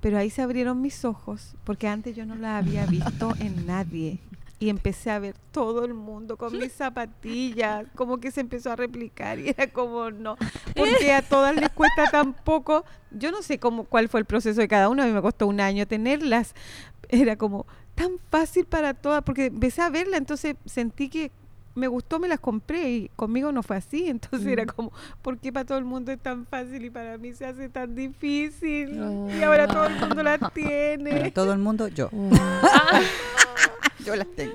Pero 0.00 0.18
ahí 0.18 0.30
se 0.30 0.42
abrieron 0.42 0.80
mis 0.80 1.04
ojos, 1.04 1.54
porque 1.64 1.86
antes 1.88 2.16
yo 2.16 2.24
no 2.24 2.34
la 2.34 2.58
había 2.58 2.86
visto 2.86 3.34
en 3.38 3.66
nadie. 3.66 4.18
Y 4.58 4.68
empecé 4.68 5.10
a 5.10 5.18
ver 5.18 5.36
todo 5.52 5.86
el 5.86 5.94
mundo 5.94 6.36
con 6.36 6.56
mis 6.56 6.72
zapatillas, 6.72 7.86
como 7.94 8.18
que 8.18 8.30
se 8.30 8.42
empezó 8.42 8.70
a 8.70 8.76
replicar 8.76 9.38
y 9.38 9.48
era 9.48 9.68
como 9.72 10.10
no, 10.10 10.36
porque 10.76 11.14
a 11.14 11.22
todas 11.22 11.56
les 11.56 11.70
cuesta 11.70 12.10
tan 12.10 12.34
poco. 12.34 12.84
Yo 13.10 13.30
no 13.30 13.40
sé 13.40 13.58
cómo 13.58 13.84
cuál 13.84 14.10
fue 14.10 14.20
el 14.20 14.26
proceso 14.26 14.60
de 14.60 14.68
cada 14.68 14.90
uno, 14.90 15.02
a 15.02 15.06
mí 15.06 15.12
me 15.12 15.22
costó 15.22 15.46
un 15.46 15.60
año 15.60 15.86
tenerlas. 15.86 16.54
Era 17.08 17.36
como 17.36 17.66
tan 17.94 18.18
fácil 18.30 18.66
para 18.66 18.92
todas, 18.92 19.22
porque 19.22 19.46
empecé 19.46 19.80
a 19.80 19.88
verla, 19.88 20.18
entonces 20.18 20.56
sentí 20.66 21.08
que 21.08 21.32
me 21.80 21.88
gustó, 21.88 22.20
me 22.20 22.28
las 22.28 22.38
compré 22.38 22.90
y 22.90 23.08
conmigo 23.16 23.50
no 23.50 23.62
fue 23.64 23.76
así. 23.78 24.08
Entonces 24.10 24.46
era 24.46 24.66
como, 24.66 24.92
¿por 25.22 25.38
qué 25.38 25.52
para 25.52 25.64
todo 25.66 25.78
el 25.78 25.84
mundo 25.84 26.12
es 26.12 26.20
tan 26.20 26.46
fácil 26.46 26.84
y 26.84 26.90
para 26.90 27.18
mí 27.18 27.32
se 27.32 27.46
hace 27.46 27.68
tan 27.68 27.94
difícil? 27.94 29.00
Y 29.38 29.42
ahora 29.42 29.66
todo 29.66 29.86
el 29.86 29.98
mundo 29.98 30.22
las 30.22 30.38
Para 30.40 30.52
tiene. 30.54 31.30
todo 31.32 31.52
el 31.52 31.58
mundo, 31.58 31.88
yo. 31.88 32.08
yo 34.04 34.16
las 34.16 34.26
tengo. 34.36 34.54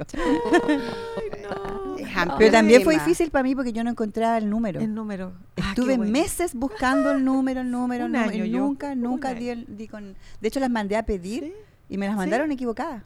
Pero 2.38 2.52
también 2.52 2.84
fue 2.84 2.94
difícil 2.96 3.30
para 3.32 3.44
mí 3.44 3.56
porque 3.56 3.74
yo 3.74 3.84
no 3.84 3.90
encontraba 3.90 4.38
el 4.38 4.50
número. 4.50 4.80
El 4.80 4.94
número. 4.94 5.34
Ah, 5.62 5.70
Estuve 5.70 5.98
bueno. 5.98 6.12
meses 6.12 6.56
buscando 6.56 7.12
el 7.12 7.24
número, 7.26 7.62
el 7.62 7.70
número, 7.72 8.06
el 8.06 8.12
número. 8.12 8.32
año 8.32 8.46
y 8.46 8.50
yo, 8.52 8.60
nunca, 8.60 8.92
un 8.92 9.02
nunca 9.02 9.34
di, 9.34 9.50
el- 9.50 9.66
di 9.78 9.88
con. 9.88 10.16
De 10.42 10.48
hecho, 10.48 10.60
las 10.60 10.70
mandé 10.70 10.96
a 10.96 11.04
pedir 11.06 11.44
Sí. 11.44 11.54
y 11.90 11.98
me 11.98 12.06
las 12.08 12.16
¿Sí? 12.16 12.18
mandaron 12.18 12.52
equivocadas. 12.52 13.04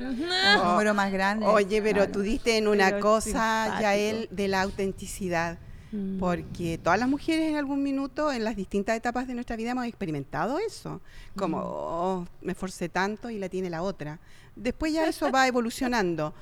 Un 0.00 0.68
número 0.70 0.94
más 0.94 1.12
grande. 1.12 1.46
Oye, 1.46 1.80
pero 1.82 1.98
Claro. 1.98 2.12
tú 2.12 2.20
diste 2.20 2.56
en 2.56 2.68
una 2.68 2.90
Pero 2.90 3.00
cosa. 3.00 3.80
Yael, 3.80 4.28
de 4.30 4.48
la 4.48 4.62
autenticidad. 4.62 5.58
Mm. 5.90 6.18
Porque 6.18 6.76
todas 6.78 6.98
las 6.98 7.08
mujeres 7.08 7.48
en 7.48 7.56
algún 7.56 7.82
minuto, 7.82 8.30
en 8.30 8.44
las 8.44 8.56
distintas 8.56 8.96
etapas 8.96 9.26
de 9.26 9.34
nuestra 9.34 9.56
vida, 9.56 9.70
hemos 9.70 9.86
experimentado 9.86 10.58
eso. 10.58 11.00
Como, 11.36 11.60
oh, 11.62 12.26
me 12.42 12.52
esforcé 12.52 12.88
tanto 12.88 13.30
y 13.30 13.38
la 13.38 13.48
tiene 13.48 13.70
la 13.70 13.82
otra. 13.82 14.18
Después 14.54 14.92
ya 14.92 15.06
eso 15.08 15.30
va 15.32 15.46
evolucionando. 15.46 16.34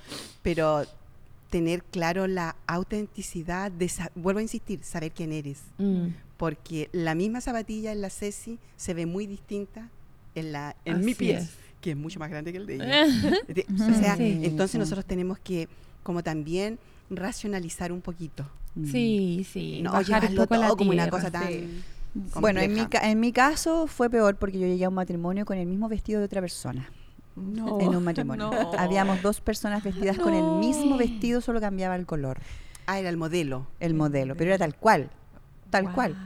Pero 0.42 0.84
tener 1.50 1.84
claro 1.84 2.26
la 2.26 2.56
autenticidad, 2.66 3.70
de 3.70 3.90
vuelvo 4.16 4.40
a 4.40 4.42
insistir, 4.42 4.82
saber 4.82 5.12
quién 5.12 5.32
eres. 5.32 5.60
Mm. 5.78 6.08
Porque 6.36 6.88
la 6.92 7.14
misma 7.14 7.40
zapatilla 7.40 7.92
en 7.92 8.00
la 8.00 8.10
Ceci 8.10 8.58
se 8.76 8.94
ve 8.94 9.06
muy 9.06 9.26
distinta 9.26 9.88
en, 10.34 10.52
la, 10.52 10.76
en 10.84 11.04
mi 11.04 11.14
pie, 11.14 11.38
es. 11.38 11.50
Que 11.80 11.90
es 11.92 11.96
mucho 11.96 12.18
más 12.18 12.30
grande 12.30 12.52
que 12.52 12.58
el 12.58 12.66
de 12.66 12.74
ella. 12.76 13.04
O 13.90 13.94
sea, 13.94 14.16
Sí. 14.16 14.40
entonces 14.42 14.78
nosotros 14.78 15.04
tenemos 15.04 15.38
que 15.38 15.68
como 16.02 16.22
también 16.22 16.78
racionalizar 17.10 17.92
un 17.92 18.00
poquito. 18.00 18.46
Mm. 18.74 18.90
Sí, 18.90 19.46
sí. 19.50 19.80
No 19.82 19.92
bajar 19.92 20.04
un 20.24 20.30
llevarlo 20.30 20.42
poco 20.42 20.54
a 20.54 20.58
la 20.58 20.66
todo 20.68 20.76
como 20.76 20.90
una 20.90 21.02
tierra, 21.04 21.10
cosa 21.18 21.30
tan 21.30 21.48
sí. 21.48 21.82
Bueno, 22.40 22.60
en 22.60 22.72
mi, 22.74 22.86
en 23.02 23.20
mi 23.20 23.30
caso 23.32 23.86
fue 23.86 24.08
peor 24.08 24.36
porque 24.36 24.58
yo 24.58 24.66
llegué 24.66 24.84
a 24.86 24.88
un 24.88 24.94
matrimonio 24.94 25.44
con 25.44 25.58
el 25.58 25.66
mismo 25.66 25.88
vestido 25.88 26.18
de 26.20 26.26
otra 26.26 26.40
persona. 26.40 26.90
No. 27.36 27.78
en 27.80 27.94
un 27.94 28.02
matrimonio. 28.02 28.50
no. 28.50 28.72
Habíamos 28.78 29.20
dos 29.20 29.42
personas 29.42 29.82
vestidas 29.84 30.16
con 30.18 30.32
el 30.32 30.42
mismo 30.58 30.96
vestido, 30.96 31.42
solo 31.42 31.60
cambiaba 31.60 31.94
el 31.96 32.06
color, 32.06 32.38
Ah, 32.86 32.98
era 32.98 33.10
el 33.10 33.16
modelo. 33.18 33.66
el 33.80 33.92
modelo, 33.94 34.34
pero 34.36 34.50
era 34.50 34.58
tal 34.58 34.74
cual, 34.74 35.10
tal 35.70 35.92
cual. 35.92 36.16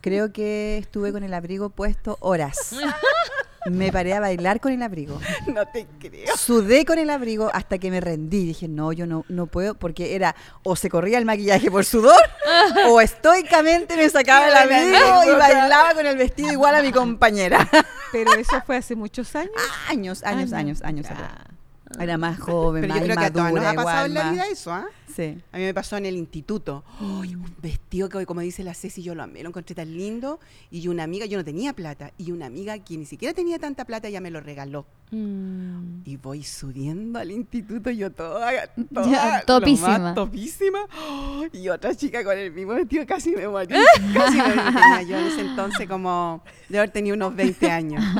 Creo 0.00 0.32
que 0.32 0.76
estuve 0.78 1.12
con 1.12 1.22
el 1.22 1.32
abrigo 1.32 1.70
puesto 1.70 2.16
horas. 2.20 2.74
Me 3.66 3.90
paré 3.92 4.14
a 4.14 4.20
bailar 4.20 4.60
con 4.60 4.72
el 4.72 4.82
abrigo. 4.82 5.20
No 5.54 5.66
te 5.66 5.86
creo. 5.98 6.36
Sudé 6.36 6.84
con 6.84 6.98
el 6.98 7.10
abrigo 7.10 7.50
hasta 7.52 7.78
que 7.78 7.90
me 7.90 8.00
rendí. 8.00 8.46
Dije, 8.46 8.66
no, 8.66 8.92
yo 8.92 9.06
no, 9.06 9.24
no 9.28 9.46
puedo, 9.46 9.74
porque 9.74 10.14
era 10.14 10.34
o 10.62 10.74
se 10.74 10.88
corría 10.88 11.18
el 11.18 11.24
maquillaje 11.24 11.70
por 11.70 11.84
sudor, 11.84 12.20
o 12.88 13.00
estoicamente 13.00 13.96
me 13.96 14.08
sacaba 14.08 14.48
el 14.48 14.54
abrigo 14.54 15.24
y 15.24 15.38
bailaba 15.38 15.94
con 15.94 16.06
el 16.06 16.16
vestido 16.16 16.52
igual 16.52 16.74
a 16.74 16.82
mi 16.82 16.92
compañera. 16.92 17.68
Pero 18.12 18.32
eso 18.34 18.62
fue 18.66 18.76
hace 18.76 18.96
muchos 18.96 19.34
años. 19.36 19.52
años, 19.88 20.22
años, 20.24 20.52
años, 20.52 20.82
años. 20.82 21.06
Ah. 21.10 21.12
atrás. 21.12 21.54
Era 21.98 22.18
más 22.18 22.38
joven, 22.38 22.82
Pero 22.82 22.94
más 22.94 23.00
yo 23.00 23.06
creo 23.06 23.16
que 23.16 23.24
a 23.24 23.32
todas 23.32 23.52
nos 23.52 23.64
ha 23.64 23.74
pasado 23.74 24.06
en 24.06 24.14
la 24.14 24.30
vida 24.32 24.46
eso, 24.48 24.72
¿ah? 24.72 24.86
Sí. 25.14 25.38
A 25.52 25.58
mí 25.58 25.64
me 25.64 25.74
pasó 25.74 25.96
en 25.96 26.06
el 26.06 26.16
instituto. 26.16 26.82
Ay, 26.98 27.36
un 27.36 27.54
vestido 27.62 28.08
que 28.08 28.18
hoy, 28.18 28.26
como 28.26 28.40
dice 28.40 28.64
la 28.64 28.74
Ceci, 28.74 29.02
yo 29.02 29.14
lo 29.14 29.22
amé, 29.22 29.42
lo 29.42 29.50
encontré 29.50 29.74
tan 29.74 29.92
lindo. 29.92 30.40
Y 30.70 30.88
una 30.88 31.04
amiga, 31.04 31.26
yo 31.26 31.38
no 31.38 31.44
tenía 31.44 31.72
plata, 31.72 32.12
y 32.18 32.32
una 32.32 32.46
amiga 32.46 32.78
que 32.78 32.96
ni 32.96 33.06
siquiera 33.06 33.32
tenía 33.32 33.58
tanta 33.58 33.84
plata, 33.84 34.08
ya 34.08 34.20
me 34.20 34.30
lo 34.30 34.40
regaló. 34.40 34.86
Mm. 35.12 36.00
Y 36.04 36.16
voy 36.16 36.42
subiendo 36.42 37.20
al 37.20 37.30
instituto, 37.30 37.90
yo 37.90 38.10
toda, 38.10 38.66
toda 38.92 39.10
Ya, 39.10 39.42
topísima. 39.46 39.98
más 39.98 40.14
topísima. 40.16 40.80
¡Oh! 41.08 41.44
Y 41.52 41.68
otra 41.68 41.94
chica 41.94 42.24
con 42.24 42.36
el 42.36 42.50
mismo 42.50 42.72
vestido, 42.72 43.06
casi 43.06 43.30
me 43.30 43.46
morí. 43.46 43.68
casi 44.12 44.38
me 44.38 44.48
morí. 44.48 44.58
Tenía 44.72 45.02
yo 45.02 45.18
en 45.18 45.26
ese 45.26 45.40
entonces 45.42 45.88
como, 45.88 46.42
de 46.68 46.78
haber 46.78 46.90
tenido 46.90 47.14
unos 47.14 47.36
20 47.36 47.70
años. 47.70 48.02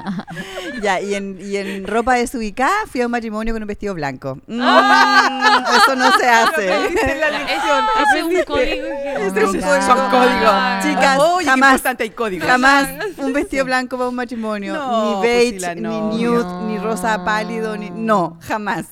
Ya, 0.82 1.00
y 1.00 1.14
en, 1.14 1.38
y 1.40 1.56
en 1.56 1.86
ropa 1.86 2.14
desubicada 2.14 2.86
fui 2.86 3.00
a 3.00 3.06
un 3.06 3.12
matrimonio 3.12 3.54
con 3.54 3.62
un 3.64 3.68
vestido 3.68 3.94
blanco. 3.94 4.38
Mm, 4.46 4.60
Ah. 4.62 5.64
eso 5.76 5.96
no 5.96 6.10
se 6.12 6.28
hace. 6.28 6.72
Aprendiste 6.72 7.14
la 7.18 7.30
lección. 7.38 7.84
Ese 8.08 8.18
es 8.18 8.24
un 8.24 8.44
código 8.44 8.86
es 8.86 9.54
un 9.54 9.60
God. 9.60 9.80
Son 9.86 10.10
códigos. 10.10 10.54
Chicas, 10.82 11.18
Oye, 11.20 11.46
jamás, 11.46 11.82
hay 11.98 12.10
códigos. 12.10 12.48
jamás 12.48 12.88
un 13.18 13.32
vestido 13.32 13.64
blanco 13.64 13.96
para 13.96 14.08
un 14.10 14.14
matrimonio. 14.16 14.74
No, 14.74 15.16
ni 15.16 15.22
beige, 15.26 15.50
Priscila, 15.52 15.74
no. 15.76 16.10
ni 16.12 16.24
nude, 16.24 16.44
No. 16.44 16.66
ni 16.68 16.78
rosa 16.78 17.24
pálido, 17.24 17.76
ni... 17.76 17.90
No, 17.90 18.38
jamás. 18.42 18.86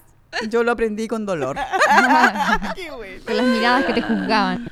Yo 0.49 0.63
lo 0.65 0.73
aprendí 0.73 1.09
con 1.09 1.27
dolor. 1.27 1.57
Qué 2.75 2.91
bueno. 2.91 3.23
Con 3.27 3.37
las 3.37 3.47
miradas 3.47 3.85
que 3.85 3.93
te 3.95 4.03
juzgaban. 4.03 4.69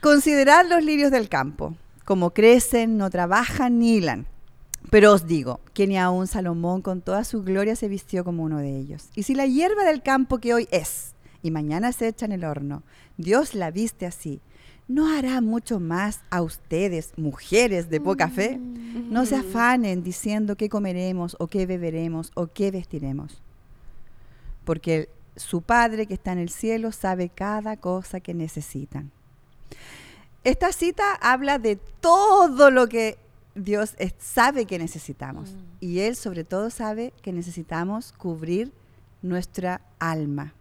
Considerad 0.00 0.64
los 0.68 0.82
lirios 0.84 1.10
del 1.10 1.28
campo, 1.28 1.74
como 2.04 2.30
crecen, 2.30 2.98
no 2.98 3.08
trabajan 3.10 3.78
ni 3.78 3.96
hilan. 3.96 4.26
Pero 4.94 5.12
os 5.12 5.26
digo 5.26 5.58
que 5.72 5.88
ni 5.88 5.98
aun 5.98 6.28
Salomón 6.28 6.80
con 6.80 7.00
toda 7.00 7.24
su 7.24 7.42
gloria 7.42 7.74
se 7.74 7.88
vistió 7.88 8.22
como 8.22 8.44
uno 8.44 8.58
de 8.58 8.78
ellos. 8.78 9.08
Y 9.16 9.24
si 9.24 9.34
la 9.34 9.44
hierba 9.44 9.82
del 9.82 10.04
campo 10.04 10.38
que 10.38 10.54
hoy 10.54 10.68
es 10.70 11.14
y 11.42 11.50
mañana 11.50 11.90
se 11.90 12.06
echa 12.06 12.26
en 12.26 12.30
el 12.30 12.44
horno, 12.44 12.84
Dios 13.16 13.56
la 13.56 13.72
viste 13.72 14.06
así, 14.06 14.40
¿no 14.86 15.08
hará 15.08 15.40
mucho 15.40 15.80
más 15.80 16.20
a 16.30 16.42
ustedes, 16.42 17.12
mujeres 17.16 17.90
de 17.90 18.00
poca 18.00 18.28
fe? 18.28 18.56
No 18.56 19.26
se 19.26 19.34
afanen 19.34 20.04
diciendo 20.04 20.54
qué 20.54 20.68
comeremos 20.68 21.34
o 21.40 21.48
qué 21.48 21.66
beberemos 21.66 22.30
o 22.34 22.46
qué 22.46 22.70
vestiremos. 22.70 23.42
Porque 24.64 25.08
su 25.34 25.62
Padre 25.62 26.06
que 26.06 26.14
está 26.14 26.30
en 26.30 26.38
el 26.38 26.50
cielo 26.50 26.92
sabe 26.92 27.30
cada 27.30 27.78
cosa 27.78 28.20
que 28.20 28.32
necesitan. 28.32 29.10
Esta 30.44 30.70
cita 30.70 31.14
habla 31.20 31.58
de 31.58 31.80
todo 32.00 32.70
lo 32.70 32.86
que 32.86 33.23
Dios 33.54 33.94
sabe 34.18 34.66
que 34.66 34.78
necesitamos. 34.78 35.52
Mm. 35.52 35.56
Y 35.80 36.00
Él 36.00 36.16
sobre 36.16 36.44
todo 36.44 36.70
sabe 36.70 37.12
que 37.22 37.32
necesitamos 37.32 38.12
cubrir 38.12 38.72
nuestra 39.22 39.80
alma. 39.98 40.54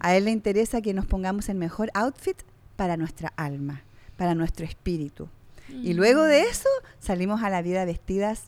A 0.00 0.16
Él 0.16 0.24
le 0.24 0.32
interesa 0.32 0.82
que 0.82 0.94
nos 0.94 1.06
pongamos 1.06 1.48
el 1.48 1.56
mejor 1.56 1.90
outfit 1.94 2.36
para 2.76 2.96
nuestra 2.96 3.32
alma, 3.36 3.82
para 4.16 4.34
nuestro 4.34 4.66
espíritu. 4.66 5.28
Y 5.68 5.94
luego 5.94 6.24
de 6.24 6.42
eso 6.42 6.68
salimos 6.98 7.42
a 7.42 7.50
la 7.50 7.62
vida 7.62 7.84
vestidas 7.84 8.44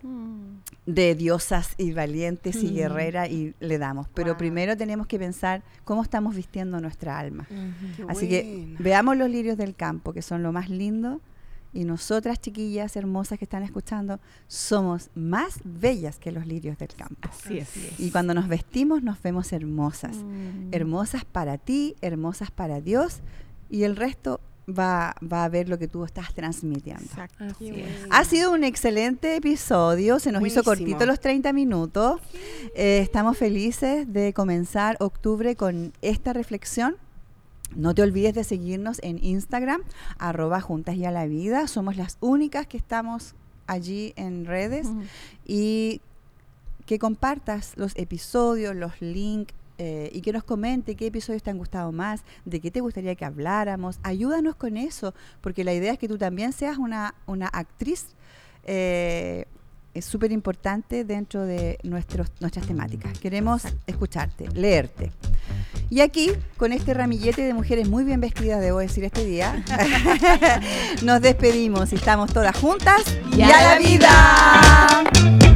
de 0.84 1.14
diosas 1.14 1.74
y 1.78 1.92
valientes 1.92 2.56
y 2.56 2.70
guerreras 2.70 3.30
y 3.30 3.54
le 3.60 3.78
damos. 3.78 4.08
Pero 4.14 4.36
primero 4.36 4.76
tenemos 4.76 5.06
que 5.06 5.18
pensar 5.18 5.62
cómo 5.84 6.02
estamos 6.02 6.34
vistiendo 6.34 6.80
nuestra 6.80 7.18
alma. 7.18 7.46
Así 8.08 8.28
que 8.28 8.76
veamos 8.78 9.16
los 9.16 9.30
lirios 9.30 9.56
del 9.56 9.74
campo, 9.74 10.12
que 10.12 10.22
son 10.22 10.42
lo 10.42 10.52
más 10.52 10.68
lindo. 10.68 11.20
Y 11.74 11.84
nosotras, 11.84 12.40
chiquillas 12.40 12.96
hermosas 12.96 13.38
que 13.38 13.44
están 13.44 13.64
escuchando, 13.64 14.20
somos 14.46 15.10
más 15.14 15.58
bellas 15.64 16.18
que 16.18 16.32
los 16.32 16.46
lirios 16.46 16.78
del 16.78 16.94
campo. 16.94 17.28
Así 17.28 17.58
es. 17.58 17.68
Y 17.98 18.10
cuando 18.10 18.32
nos 18.32 18.48
vestimos 18.48 19.02
nos 19.02 19.20
vemos 19.20 19.52
hermosas. 19.52 20.16
Mm. 20.16 20.72
Hermosas 20.72 21.24
para 21.24 21.58
ti, 21.58 21.96
hermosas 22.00 22.50
para 22.50 22.80
Dios. 22.80 23.20
Y 23.68 23.82
el 23.82 23.96
resto 23.96 24.40
va, 24.68 25.14
va 25.20 25.44
a 25.44 25.48
ver 25.48 25.68
lo 25.68 25.78
que 25.78 25.88
tú 25.88 26.04
estás 26.04 26.32
transmitiendo. 26.34 27.02
Exacto. 27.02 27.44
Ha 28.10 28.24
sido 28.24 28.52
un 28.52 28.64
excelente 28.64 29.36
episodio, 29.36 30.18
se 30.18 30.32
nos 30.32 30.46
hizo 30.46 30.62
cortito 30.62 31.06
los 31.06 31.20
30 31.20 31.52
minutos. 31.52 32.20
Eh, 32.74 33.00
estamos 33.02 33.36
felices 33.36 34.12
de 34.12 34.32
comenzar 34.32 34.96
octubre 35.00 35.56
con 35.56 35.92
esta 36.02 36.32
reflexión. 36.32 36.96
No 37.74 37.94
te 37.94 38.02
olvides 38.02 38.34
de 38.34 38.44
seguirnos 38.44 39.00
en 39.02 39.22
Instagram, 39.22 39.82
arroba 40.18 40.60
juntas 40.60 40.96
y 40.96 41.04
a 41.04 41.10
la 41.10 41.26
vida. 41.26 41.66
Somos 41.68 41.96
las 41.96 42.18
únicas 42.20 42.66
que 42.66 42.76
estamos 42.76 43.34
allí 43.66 44.12
en 44.16 44.46
redes. 44.46 44.88
Y 45.46 46.00
que 46.86 46.98
compartas 46.98 47.72
los 47.76 47.96
episodios, 47.96 48.76
los 48.76 49.00
links, 49.00 49.54
eh, 49.76 50.10
y 50.12 50.20
que 50.20 50.32
nos 50.32 50.44
comente 50.44 50.94
qué 50.94 51.06
episodios 51.06 51.42
te 51.42 51.50
han 51.50 51.58
gustado 51.58 51.90
más, 51.90 52.22
de 52.44 52.60
qué 52.60 52.70
te 52.70 52.80
gustaría 52.80 53.14
que 53.16 53.24
habláramos. 53.24 53.98
Ayúdanos 54.02 54.54
con 54.54 54.76
eso, 54.76 55.14
porque 55.40 55.64
la 55.64 55.74
idea 55.74 55.92
es 55.92 55.98
que 55.98 56.06
tú 56.06 56.16
también 56.16 56.52
seas 56.52 56.78
una, 56.78 57.14
una 57.26 57.48
actriz. 57.48 58.06
Eh, 58.64 59.46
es 59.94 60.04
súper 60.04 60.32
importante 60.32 61.04
dentro 61.04 61.44
de 61.46 61.78
nuestros, 61.84 62.28
nuestras 62.40 62.66
temáticas. 62.66 63.18
Queremos 63.18 63.62
escucharte, 63.86 64.48
leerte. 64.54 65.12
Y 65.90 66.00
aquí, 66.00 66.32
con 66.56 66.72
este 66.72 66.94
ramillete 66.94 67.42
de 67.42 67.54
mujeres 67.54 67.88
muy 67.88 68.04
bien 68.04 68.20
vestidas, 68.20 68.60
debo 68.60 68.78
decir 68.80 69.04
este 69.04 69.24
día, 69.24 69.64
nos 71.02 71.20
despedimos 71.20 71.92
y 71.92 71.96
estamos 71.96 72.32
todas 72.32 72.56
juntas. 72.56 73.02
¡Y 73.36 73.42
a 73.42 73.48
la 73.48 73.78
vida! 73.78 75.53